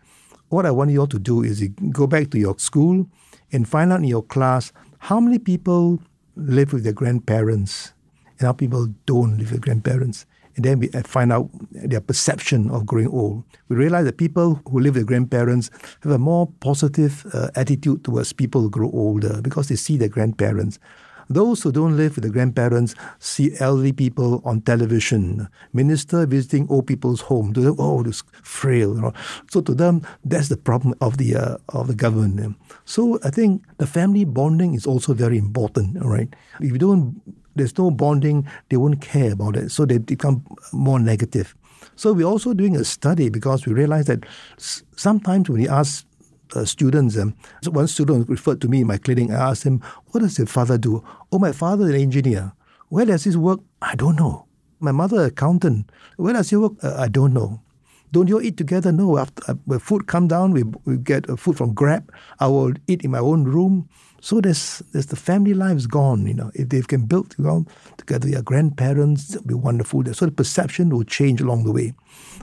What 0.49 0.65
I 0.65 0.71
want 0.71 0.91
you 0.91 1.01
all 1.01 1.07
to 1.07 1.19
do 1.19 1.43
is 1.43 1.61
go 1.91 2.07
back 2.07 2.31
to 2.31 2.39
your 2.39 2.57
school 2.57 3.07
and 3.51 3.67
find 3.67 3.91
out 3.91 3.99
in 3.99 4.05
your 4.05 4.23
class 4.23 4.71
how 4.99 5.19
many 5.19 5.37
people 5.37 5.99
live 6.35 6.73
with 6.73 6.83
their 6.83 6.93
grandparents 6.93 7.93
and 8.39 8.47
how 8.47 8.53
people 8.53 8.87
don't 9.05 9.37
live 9.37 9.51
with 9.51 9.61
grandparents. 9.61 10.25
And 10.55 10.65
then 10.65 10.79
we 10.79 10.87
find 10.87 11.31
out 11.31 11.49
their 11.71 12.01
perception 12.01 12.69
of 12.71 12.85
growing 12.85 13.07
old. 13.07 13.43
We 13.69 13.75
realize 13.75 14.05
that 14.05 14.17
people 14.17 14.61
who 14.69 14.79
live 14.79 14.95
with 14.95 15.07
grandparents 15.07 15.69
have 16.03 16.11
a 16.11 16.17
more 16.17 16.47
positive 16.59 17.25
uh, 17.33 17.49
attitude 17.55 18.03
towards 18.03 18.33
people 18.33 18.61
who 18.61 18.69
grow 18.69 18.89
older 18.91 19.41
because 19.41 19.67
they 19.69 19.75
see 19.75 19.97
their 19.97 20.09
grandparents. 20.09 20.79
Those 21.31 21.61
who 21.61 21.71
don't 21.71 21.95
live 21.95 22.15
with 22.15 22.23
the 22.23 22.31
grandparents 22.31 22.95
see 23.19 23.53
elderly 23.59 23.93
people 23.93 24.41
on 24.45 24.61
television, 24.61 25.47
minister 25.73 26.25
visiting 26.25 26.67
old 26.69 26.87
people's 26.87 27.21
home. 27.21 27.53
To 27.53 27.61
them, 27.61 27.75
oh, 27.77 28.01
this 28.01 28.23
frail. 28.41 28.95
You 28.95 29.01
know. 29.01 29.13
So 29.51 29.61
to 29.61 29.75
them, 29.75 30.01
that's 30.25 30.49
the 30.49 30.57
problem 30.57 30.95
of 31.01 31.17
the 31.17 31.35
uh, 31.35 31.57
of 31.69 31.85
the 31.85 31.93
government. 31.93 32.57
So 32.85 33.19
I 33.23 33.29
think 33.29 33.61
the 33.77 33.85
family 33.85 34.25
bonding 34.25 34.73
is 34.73 34.87
also 34.87 35.13
very 35.13 35.37
important. 35.37 36.03
Right, 36.03 36.33
if 36.61 36.71
you 36.71 36.79
don't, 36.79 37.21
there's 37.59 37.77
no 37.77 37.91
bonding, 37.91 38.47
they 38.69 38.77
won't 38.77 39.01
care 39.01 39.33
about 39.33 39.55
it. 39.55 39.71
So 39.71 39.85
they 39.85 39.97
become 39.97 40.45
more 40.73 40.99
negative. 40.99 41.55
So 41.95 42.13
we're 42.13 42.25
also 42.25 42.53
doing 42.53 42.75
a 42.75 42.83
study 42.83 43.29
because 43.29 43.65
we 43.65 43.73
realize 43.73 44.05
that 44.05 44.25
sometimes 44.57 45.49
when 45.49 45.61
we 45.61 45.69
ask 45.69 46.05
uh, 46.55 46.65
students. 46.65 47.17
Um, 47.17 47.35
so 47.61 47.71
one 47.71 47.87
student 47.87 48.27
referred 48.29 48.61
to 48.61 48.67
me 48.67 48.81
in 48.81 48.87
my 48.87 48.97
clinic. 48.97 49.29
I 49.29 49.49
asked 49.51 49.63
him, 49.63 49.81
What 50.07 50.21
does 50.21 50.37
your 50.37 50.47
father 50.47 50.77
do? 50.77 51.03
Oh, 51.31 51.39
my 51.39 51.51
father 51.51 51.85
is 51.85 51.91
an 51.91 52.01
engineer. 52.01 52.53
Where 52.89 53.05
does 53.05 53.23
he 53.23 53.35
work? 53.35 53.59
I 53.81 53.95
don't 53.95 54.15
know. 54.15 54.47
My 54.79 54.91
mother, 54.91 55.25
accountant. 55.25 55.91
Where 56.17 56.33
does 56.33 56.49
he 56.49 56.55
work? 56.55 56.73
Uh, 56.81 56.95
I 56.97 57.07
don't 57.07 57.33
know. 57.33 57.61
Don't 58.11 58.27
you 58.27 58.41
eat 58.41 58.57
together? 58.57 58.91
No. 58.91 59.17
After 59.17 59.55
uh, 59.69 59.79
food 59.79 60.07
come 60.07 60.27
down, 60.27 60.51
we, 60.51 60.63
we 60.85 60.97
get 60.97 61.29
uh, 61.29 61.35
food 61.35 61.57
from 61.57 61.73
Grab. 61.73 62.11
I 62.39 62.47
will 62.47 62.73
eat 62.87 63.03
in 63.03 63.11
my 63.11 63.19
own 63.19 63.43
room. 63.43 63.87
So 64.21 64.41
there's, 64.41 64.79
there's 64.91 65.07
the 65.07 65.15
family 65.15 65.53
life 65.53 65.77
is 65.77 65.87
gone. 65.87 66.25
You 66.27 66.33
know, 66.33 66.51
if 66.53 66.69
they 66.69 66.81
can 66.81 67.05
build 67.05 67.35
well, 67.39 67.65
together, 67.97 68.29
their 68.29 68.41
grandparents, 68.41 69.35
it'll 69.35 69.47
be 69.47 69.53
wonderful. 69.53 70.03
So 70.13 70.25
the 70.25 70.31
perception 70.31 70.89
will 70.89 71.03
change 71.03 71.41
along 71.41 71.63
the 71.63 71.71
way. 71.71 71.93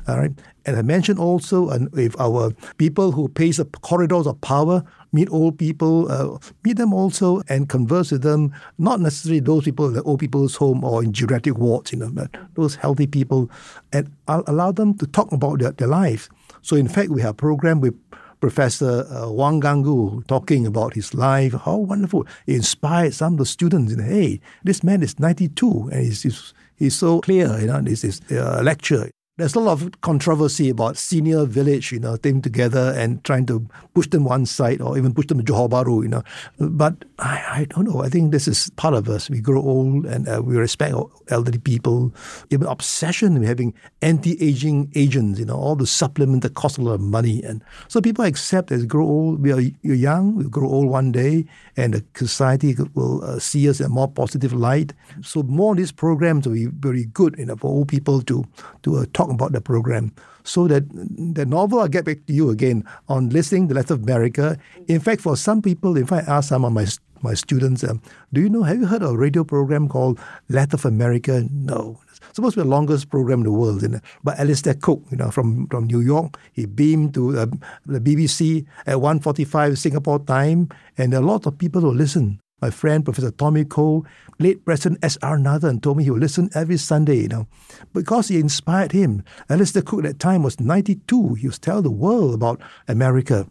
All 0.08 0.18
right. 0.18 0.32
And 0.64 0.76
I 0.76 0.82
mentioned 0.82 1.18
also, 1.18 1.68
and 1.68 1.88
if 1.98 2.18
our 2.20 2.50
people 2.76 3.12
who 3.12 3.28
pace 3.28 3.58
the 3.58 3.64
corridors 3.64 4.26
of 4.26 4.40
power 4.40 4.82
meet 5.12 5.30
old 5.30 5.58
people, 5.58 6.10
uh, 6.10 6.38
meet 6.64 6.76
them 6.76 6.92
also 6.92 7.42
and 7.48 7.68
converse 7.68 8.10
with 8.10 8.22
them. 8.22 8.52
Not 8.78 9.00
necessarily 9.00 9.40
those 9.40 9.64
people 9.64 9.86
in 9.86 9.94
the 9.94 10.02
old 10.02 10.20
people's 10.20 10.56
home 10.56 10.82
or 10.82 11.04
in 11.04 11.12
geriatric 11.12 11.56
wards, 11.56 11.92
you 11.92 11.98
know, 11.98 12.10
but 12.10 12.36
those 12.54 12.74
healthy 12.74 13.06
people, 13.06 13.50
and 13.92 14.10
allow 14.26 14.72
them 14.72 14.96
to 14.98 15.06
talk 15.06 15.30
about 15.32 15.60
their, 15.60 15.72
their 15.72 15.88
lives. 15.88 16.28
So 16.62 16.74
in 16.76 16.88
fact, 16.88 17.10
we 17.10 17.22
have 17.22 17.30
a 17.30 17.34
program 17.34 17.80
with 17.80 17.94
Professor 18.40 19.06
uh, 19.10 19.30
Wang 19.30 19.60
Gungwu 19.60 20.26
talking 20.26 20.66
about 20.66 20.94
his 20.94 21.14
life. 21.14 21.54
How 21.64 21.76
wonderful! 21.76 22.26
It 22.46 22.56
inspired 22.56 23.14
some 23.14 23.34
of 23.34 23.38
the 23.38 23.46
students. 23.46 23.94
Hey, 23.94 24.40
this 24.64 24.82
man 24.82 25.02
is 25.02 25.18
92 25.18 25.90
and 25.92 26.04
he's, 26.04 26.22
he's, 26.22 26.54
he's 26.76 26.96
so 26.96 27.20
clear. 27.20 27.58
You 27.58 27.66
know, 27.66 27.80
this 27.80 28.04
is 28.04 28.20
a 28.30 28.62
lecture 28.62 29.10
there's 29.38 29.54
a 29.54 29.60
lot 29.60 29.72
of 29.72 30.00
controversy 30.00 30.70
about 30.70 30.96
senior 30.96 31.44
village, 31.44 31.92
you 31.92 32.00
know, 32.00 32.16
team 32.16 32.40
together 32.40 32.94
and 32.96 33.22
trying 33.22 33.44
to 33.44 33.68
push 33.92 34.08
them 34.08 34.24
one 34.24 34.46
side 34.46 34.80
or 34.80 34.96
even 34.96 35.12
push 35.12 35.26
them 35.26 35.44
to 35.44 35.52
Johor 35.52 35.68
Bahru, 35.68 36.02
you 36.02 36.08
know. 36.08 36.22
But 36.58 37.04
I, 37.18 37.44
I 37.50 37.66
don't 37.68 37.84
know. 37.84 38.02
I 38.02 38.08
think 38.08 38.32
this 38.32 38.48
is 38.48 38.70
part 38.76 38.94
of 38.94 39.10
us. 39.10 39.28
We 39.28 39.40
grow 39.40 39.60
old 39.60 40.06
and 40.06 40.26
uh, 40.26 40.40
we 40.42 40.56
respect 40.56 40.94
elderly 41.28 41.58
people. 41.58 42.14
Even 42.48 42.66
obsession 42.66 43.38
with 43.38 43.46
having 43.46 43.74
anti-aging 44.00 44.90
agents, 44.94 45.38
you 45.38 45.44
know, 45.44 45.56
all 45.56 45.76
the 45.76 45.86
supplements 45.86 46.42
that 46.44 46.54
cost 46.54 46.78
a 46.78 46.82
lot 46.82 46.94
of 46.94 47.02
money. 47.02 47.42
And 47.42 47.62
so 47.88 48.00
people 48.00 48.24
accept 48.24 48.72
as 48.72 48.86
grow 48.86 49.04
old, 49.04 49.42
we 49.42 49.52
are 49.52 49.60
you're 49.82 49.94
young, 49.94 50.36
we 50.36 50.44
grow 50.44 50.68
old 50.68 50.88
one 50.88 51.12
day, 51.12 51.44
and 51.76 51.92
the 51.92 52.04
society 52.14 52.74
will 52.94 53.22
uh, 53.22 53.38
see 53.38 53.68
us 53.68 53.80
in 53.80 53.86
a 53.86 53.90
more 53.90 54.08
positive 54.08 54.54
light. 54.54 54.94
So 55.20 55.42
more 55.42 55.72
of 55.72 55.76
these 55.76 55.92
programs 55.92 56.46
will 56.46 56.54
be 56.54 56.66
very 56.66 57.04
good, 57.04 57.34
you 57.38 57.44
know, 57.44 57.56
for 57.56 57.66
old 57.66 57.88
people 57.88 58.22
to 58.22 58.42
to 58.84 58.96
uh, 58.96 59.04
talk 59.12 59.25
about 59.30 59.52
the 59.52 59.60
program. 59.60 60.12
So 60.44 60.68
that 60.68 60.88
the 61.34 61.44
novel, 61.44 61.80
I'll 61.80 61.88
get 61.88 62.04
back 62.04 62.24
to 62.26 62.32
you 62.32 62.50
again 62.50 62.84
on 63.08 63.30
listening 63.30 63.68
the 63.68 63.74
Letter 63.74 63.94
of 63.94 64.02
America. 64.02 64.58
In 64.86 65.00
fact, 65.00 65.20
for 65.20 65.36
some 65.36 65.60
people, 65.60 65.96
if 65.96 66.12
I 66.12 66.20
ask 66.20 66.48
some 66.48 66.64
of 66.64 66.72
my 66.72 66.86
my 67.22 67.34
students, 67.34 67.82
um, 67.82 68.00
do 68.32 68.40
you 68.40 68.48
know, 68.48 68.62
have 68.62 68.78
you 68.78 68.86
heard 68.86 69.02
of 69.02 69.10
a 69.10 69.16
radio 69.16 69.42
program 69.42 69.88
called 69.88 70.20
Letter 70.48 70.76
of 70.76 70.84
America? 70.84 71.44
No. 71.50 71.98
It's 72.08 72.36
supposed 72.36 72.54
to 72.54 72.60
be 72.60 72.64
the 72.64 72.70
longest 72.70 73.10
program 73.10 73.40
in 73.40 73.44
the 73.44 73.52
world. 73.52 73.82
You 73.82 73.88
know? 73.88 74.00
But 74.22 74.38
Alistair 74.38 74.74
Cooke, 74.74 75.02
you 75.10 75.16
know, 75.16 75.30
from, 75.30 75.66
from 75.68 75.86
New 75.86 76.00
York, 76.00 76.38
he 76.52 76.66
beamed 76.66 77.14
to 77.14 77.38
uh, 77.38 77.46
the 77.86 78.00
BBC 78.00 78.66
at 78.86 78.96
1.45 78.96 79.78
Singapore 79.78 80.20
time, 80.20 80.68
and 80.98 81.14
a 81.14 81.20
lot 81.20 81.46
of 81.46 81.58
people 81.58 81.82
will 81.82 81.94
listen. 81.94 82.40
My 82.62 82.70
friend, 82.70 83.04
Professor 83.04 83.30
Tommy 83.30 83.66
Koh, 83.66 84.06
late 84.38 84.64
President 84.64 85.04
S.R. 85.04 85.38
Nathan, 85.38 85.78
told 85.78 85.98
me 85.98 86.04
he 86.04 86.10
would 86.10 86.22
listen 86.22 86.48
every 86.54 86.78
Sunday, 86.78 87.16
you 87.16 87.28
know, 87.28 87.46
because 87.92 88.28
he 88.28 88.40
inspired 88.40 88.92
him. 88.92 89.22
Alistair 89.50 89.82
Cooke 89.82 90.06
at 90.06 90.12
that 90.12 90.18
time 90.18 90.42
was 90.42 90.58
92. 90.58 91.34
He 91.34 91.46
was 91.48 91.58
telling 91.58 91.82
the 91.82 91.90
world 91.90 92.32
about 92.32 92.62
America. 92.88 93.46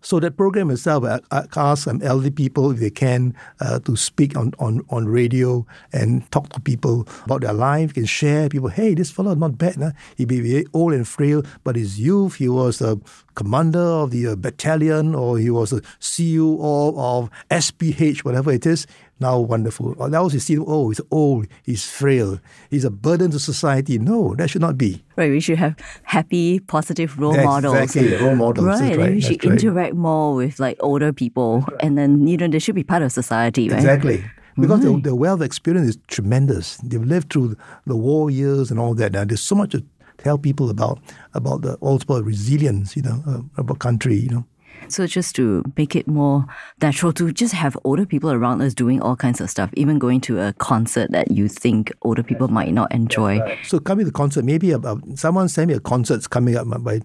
So 0.00 0.18
that 0.20 0.36
program 0.36 0.70
itself, 0.70 1.04
I, 1.04 1.20
I 1.30 1.44
ask 1.56 1.84
some 1.84 2.02
elderly 2.02 2.30
people 2.30 2.70
if 2.72 2.78
they 2.78 2.90
can 2.90 3.34
uh, 3.60 3.78
to 3.80 3.96
speak 3.96 4.36
on, 4.36 4.52
on, 4.58 4.82
on 4.90 5.06
radio 5.06 5.66
and 5.92 6.28
talk 6.32 6.48
to 6.50 6.60
people 6.60 7.06
about 7.24 7.40
their 7.42 7.52
life, 7.52 7.94
can 7.94 8.06
share 8.06 8.48
people, 8.48 8.68
hey, 8.68 8.94
this 8.94 9.10
fellow 9.10 9.32
is 9.32 9.38
not 9.38 9.58
bad. 9.58 9.76
Nah? 9.76 9.90
He 10.16 10.24
be 10.24 10.66
old 10.72 10.94
and 10.94 11.06
frail, 11.06 11.42
but 11.62 11.76
his 11.76 12.00
youth, 12.00 12.36
he 12.36 12.48
was 12.48 12.80
a 12.80 12.98
commander 13.38 13.78
of 14.02 14.10
the 14.10 14.26
uh, 14.26 14.34
battalion 14.36 15.14
or 15.14 15.38
he 15.38 15.48
was 15.48 15.72
a 15.72 15.80
CEO 16.00 16.92
of 16.98 17.30
SPH, 17.50 18.24
whatever 18.24 18.50
it 18.52 18.66
is. 18.66 18.86
now 19.20 19.38
wonderful. 19.38 19.94
Or 19.98 20.12
else 20.14 20.34
you 20.34 20.40
see, 20.40 20.58
oh, 20.58 20.88
he's 20.90 21.00
old, 21.10 21.46
he's 21.62 21.84
frail, 21.98 22.38
he's 22.70 22.84
a 22.84 22.90
burden 22.90 23.30
to 23.30 23.38
society. 23.38 23.98
No, 23.98 24.34
that 24.38 24.50
should 24.50 24.60
not 24.68 24.76
be. 24.76 25.04
Right, 25.16 25.30
we 25.30 25.40
should 25.40 25.58
have 25.58 25.76
happy, 26.02 26.58
positive 26.60 27.18
role 27.18 27.36
models. 27.50 27.76
Exactly, 27.76 28.16
role 28.16 28.34
models. 28.36 28.66
Right, 28.66 28.96
right. 28.96 29.12
we 29.14 29.20
should 29.20 29.44
right. 29.44 29.52
interact 29.52 29.94
more 29.94 30.34
with 30.34 30.58
like 30.58 30.76
older 30.80 31.12
people, 31.12 31.64
and 31.80 31.96
then 31.98 32.26
you 32.26 32.36
know 32.36 32.48
they 32.48 32.58
should 32.58 32.74
be 32.74 32.84
part 32.84 33.02
of 33.02 33.12
society, 33.12 33.68
right? 33.68 33.78
Exactly. 33.78 34.24
Because 34.60 34.84
Right. 34.84 35.02
the, 35.04 35.10
the 35.10 35.14
wealth 35.14 35.42
experience 35.42 35.88
is 35.90 35.98
tremendous. 36.08 36.78
They've 36.78 37.00
lived 37.14 37.32
through 37.32 37.56
the 37.86 37.94
war 37.96 38.28
years 38.28 38.72
and 38.72 38.80
all 38.80 38.92
that. 38.94 39.14
And 39.14 39.30
there's 39.30 39.40
so 39.40 39.54
much 39.54 39.70
to 39.70 39.84
tell 40.18 40.38
people 40.38 40.70
about 40.70 40.98
about 41.34 41.62
the 41.62 41.74
also 41.76 42.22
resilience, 42.22 42.96
you 42.96 43.02
know, 43.02 43.22
uh, 43.26 43.40
about 43.56 43.78
country, 43.78 44.16
you 44.16 44.28
know. 44.28 44.44
So 44.88 45.06
just 45.06 45.34
to 45.36 45.64
make 45.76 45.96
it 45.96 46.06
more 46.06 46.46
natural 46.80 47.12
to 47.14 47.32
just 47.32 47.52
have 47.52 47.76
older 47.84 48.06
people 48.06 48.30
around 48.30 48.62
us 48.62 48.74
doing 48.74 49.02
all 49.02 49.16
kinds 49.16 49.40
of 49.40 49.50
stuff, 49.50 49.70
even 49.74 49.98
going 49.98 50.20
to 50.22 50.40
a 50.40 50.52
concert 50.54 51.10
that 51.10 51.30
you 51.30 51.48
think 51.48 51.92
older 52.02 52.22
people 52.22 52.48
might 52.48 52.72
not 52.72 52.92
enjoy. 52.92 53.40
So 53.64 53.80
coming 53.80 54.04
to 54.04 54.10
the 54.10 54.16
concert, 54.16 54.44
maybe 54.44 54.70
about 54.70 55.02
someone 55.16 55.48
sent 55.48 55.68
me 55.68 55.74
a 55.74 55.80
concert's 55.80 56.26
coming 56.26 56.56
up 56.56 56.66
by 56.82 57.00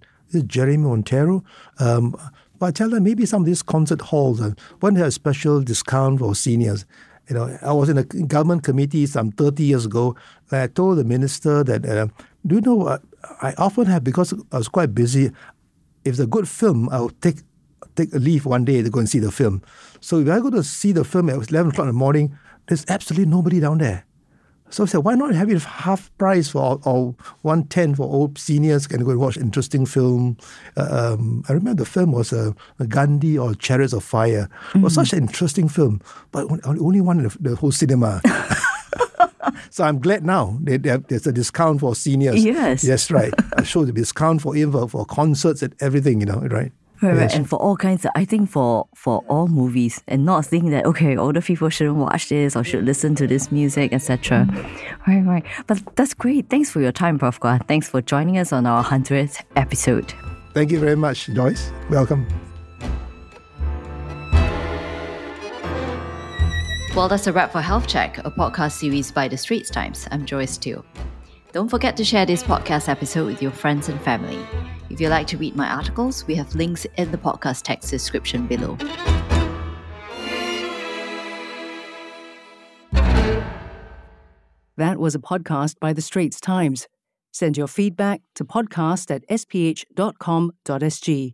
Jeremy 0.47 0.83
Monteiro. 0.83 1.43
Um, 1.79 2.15
but 2.59 2.67
I 2.67 2.71
tell 2.71 2.89
them 2.89 3.03
maybe 3.03 3.25
some 3.25 3.41
of 3.41 3.45
these 3.45 3.61
concert 3.61 4.01
halls 4.01 4.39
uh, 4.39 4.51
want 4.81 4.95
to 4.95 4.99
have 4.99 5.09
a 5.09 5.11
special 5.11 5.61
discount 5.61 6.19
for 6.19 6.35
seniors. 6.35 6.85
You 7.29 7.35
know, 7.35 7.57
I 7.61 7.71
was 7.71 7.89
in 7.89 7.97
a 7.97 8.03
government 8.03 8.63
committee 8.63 9.05
some 9.05 9.31
30 9.31 9.63
years 9.63 9.85
ago, 9.85 10.15
and 10.51 10.61
I 10.61 10.67
told 10.67 10.97
the 10.97 11.03
minister 11.03 11.63
that, 11.63 11.85
uh, 11.85 12.07
do 12.45 12.55
you 12.55 12.61
know, 12.61 12.75
what? 12.75 13.01
I 13.41 13.53
often 13.57 13.85
have, 13.85 14.03
because 14.03 14.33
I 14.51 14.57
was 14.57 14.67
quite 14.67 14.93
busy, 14.93 15.25
if 15.25 15.33
it's 16.05 16.19
a 16.19 16.27
good 16.27 16.47
film, 16.47 16.89
I'll 16.89 17.09
take 17.09 17.37
take 17.95 18.13
a 18.13 18.17
leave 18.17 18.45
one 18.45 18.65
day 18.65 18.81
to 18.81 18.89
go 18.89 18.99
and 18.99 19.07
see 19.09 19.19
the 19.19 19.31
film. 19.31 19.61
So 19.99 20.19
if 20.19 20.27
I 20.27 20.39
go 20.39 20.49
to 20.49 20.63
see 20.63 20.91
the 20.91 21.03
film 21.03 21.29
at 21.29 21.35
11 21.35 21.71
o'clock 21.71 21.83
in 21.83 21.87
the 21.87 21.93
morning, 21.93 22.35
there's 22.67 22.85
absolutely 22.89 23.29
nobody 23.29 23.59
down 23.59 23.77
there. 23.77 24.05
So 24.69 24.83
I 24.83 24.85
said, 24.87 24.99
why 24.99 25.13
not 25.13 25.35
have 25.35 25.51
it 25.51 25.61
half 25.61 26.09
price 26.17 26.49
for 26.49 26.79
or 26.83 27.13
one 27.43 27.65
ten 27.65 27.93
for 27.93 28.03
old 28.11 28.39
seniors 28.39 28.87
can 28.87 29.03
go 29.03 29.11
and 29.11 29.19
watch 29.19 29.37
interesting 29.37 29.85
film. 29.85 30.35
Uh, 30.75 31.13
um, 31.13 31.43
I 31.47 31.53
remember 31.53 31.83
the 31.83 31.89
film 31.89 32.11
was 32.11 32.33
uh, 32.33 32.53
Gandhi 32.87 33.37
or 33.37 33.53
Chariots 33.53 33.93
of 33.93 34.03
Fire. 34.03 34.49
It 34.73 34.81
was 34.81 34.95
such 34.95 35.13
an 35.13 35.19
interesting 35.19 35.69
film, 35.69 36.01
but 36.31 36.47
only 36.65 37.01
one 37.01 37.19
in 37.19 37.25
the, 37.25 37.37
the 37.39 37.55
whole 37.55 37.71
cinema. 37.71 38.19
so 39.69 39.83
I'm 39.83 39.99
glad 39.99 40.25
now 40.25 40.57
they, 40.61 40.77
they 40.77 40.89
have, 40.89 41.07
there's 41.07 41.27
a 41.27 41.31
discount 41.31 41.79
for 41.79 41.95
seniors. 41.95 42.43
Yes. 42.43 42.83
yes, 42.83 43.11
right. 43.11 43.33
I 43.57 43.63
show 43.63 43.85
the 43.85 43.91
discount 43.91 44.41
for 44.41 44.55
even 44.55 44.71
for, 44.71 44.87
for 44.87 45.05
concerts 45.05 45.61
and 45.61 45.75
everything. 45.79 46.19
You 46.19 46.27
know, 46.27 46.39
right? 46.39 46.71
Right, 47.01 47.11
right. 47.11 47.21
Yes. 47.23 47.35
And 47.35 47.49
for 47.49 47.57
all 47.57 47.75
kinds 47.75 48.05
of, 48.05 48.11
I 48.15 48.23
think 48.23 48.49
for 48.49 48.87
for 48.95 49.23
all 49.27 49.47
movies, 49.47 50.01
and 50.07 50.23
not 50.25 50.45
think 50.45 50.69
that 50.69 50.85
okay, 50.85 51.17
older 51.17 51.41
people 51.41 51.69
shouldn't 51.69 51.97
watch 51.97 52.29
this 52.29 52.55
or 52.55 52.63
should 52.63 52.85
listen 52.85 53.15
to 53.15 53.27
this 53.27 53.51
music, 53.51 53.91
etc. 53.91 54.47
Right, 55.05 55.25
right. 55.25 55.45
But 55.67 55.95
that's 55.95 56.13
great. 56.13 56.49
Thanks 56.49 56.69
for 56.69 56.79
your 56.79 56.93
time, 56.93 57.19
Prof. 57.19 57.39
Kua. 57.39 57.59
Thanks 57.67 57.89
for 57.89 58.01
joining 58.01 58.37
us 58.37 58.53
on 58.53 58.65
our 58.65 58.83
hundredth 58.83 59.43
episode. 59.57 60.13
Thank 60.53 60.71
you 60.71 60.79
very 60.79 60.95
much, 60.95 61.27
Joyce. 61.27 61.71
Welcome. 61.89 62.27
Well, 66.95 67.09
that's 67.09 67.25
a 67.25 67.33
wrap 67.33 67.51
for 67.51 67.59
Health 67.59 67.87
Check, 67.87 68.19
a 68.19 68.29
podcast 68.29 68.73
series 68.73 69.11
by 69.11 69.27
The 69.27 69.35
Straits 69.35 69.71
Times. 69.71 70.07
I'm 70.11 70.27
Joyce 70.27 70.59
Teo. 70.59 70.85
Don't 71.51 71.67
forget 71.67 71.97
to 71.97 72.05
share 72.05 72.23
this 72.23 72.43
podcast 72.43 72.87
episode 72.87 73.25
with 73.25 73.41
your 73.41 73.49
friends 73.49 73.89
and 73.89 73.99
family. 74.01 74.37
If 74.91 75.01
you'd 75.01 75.09
like 75.09 75.25
to 75.27 75.37
read 75.37 75.55
my 75.55 75.67
articles, 75.67 76.27
we 76.27 76.35
have 76.35 76.53
links 76.53 76.85
in 76.97 77.09
the 77.09 77.17
podcast 77.17 77.63
text 77.63 77.89
description 77.89 78.45
below. 78.45 78.77
That 84.77 84.99
was 84.99 85.15
a 85.15 85.19
podcast 85.19 85.79
by 85.79 85.93
The 85.93 86.01
Straits 86.01 86.39
Times. 86.39 86.87
Send 87.31 87.57
your 87.57 87.67
feedback 87.67 88.21
to 88.35 88.45
podcast 88.45 89.09
at 89.09 89.27
sph.com.sg. 89.27 91.33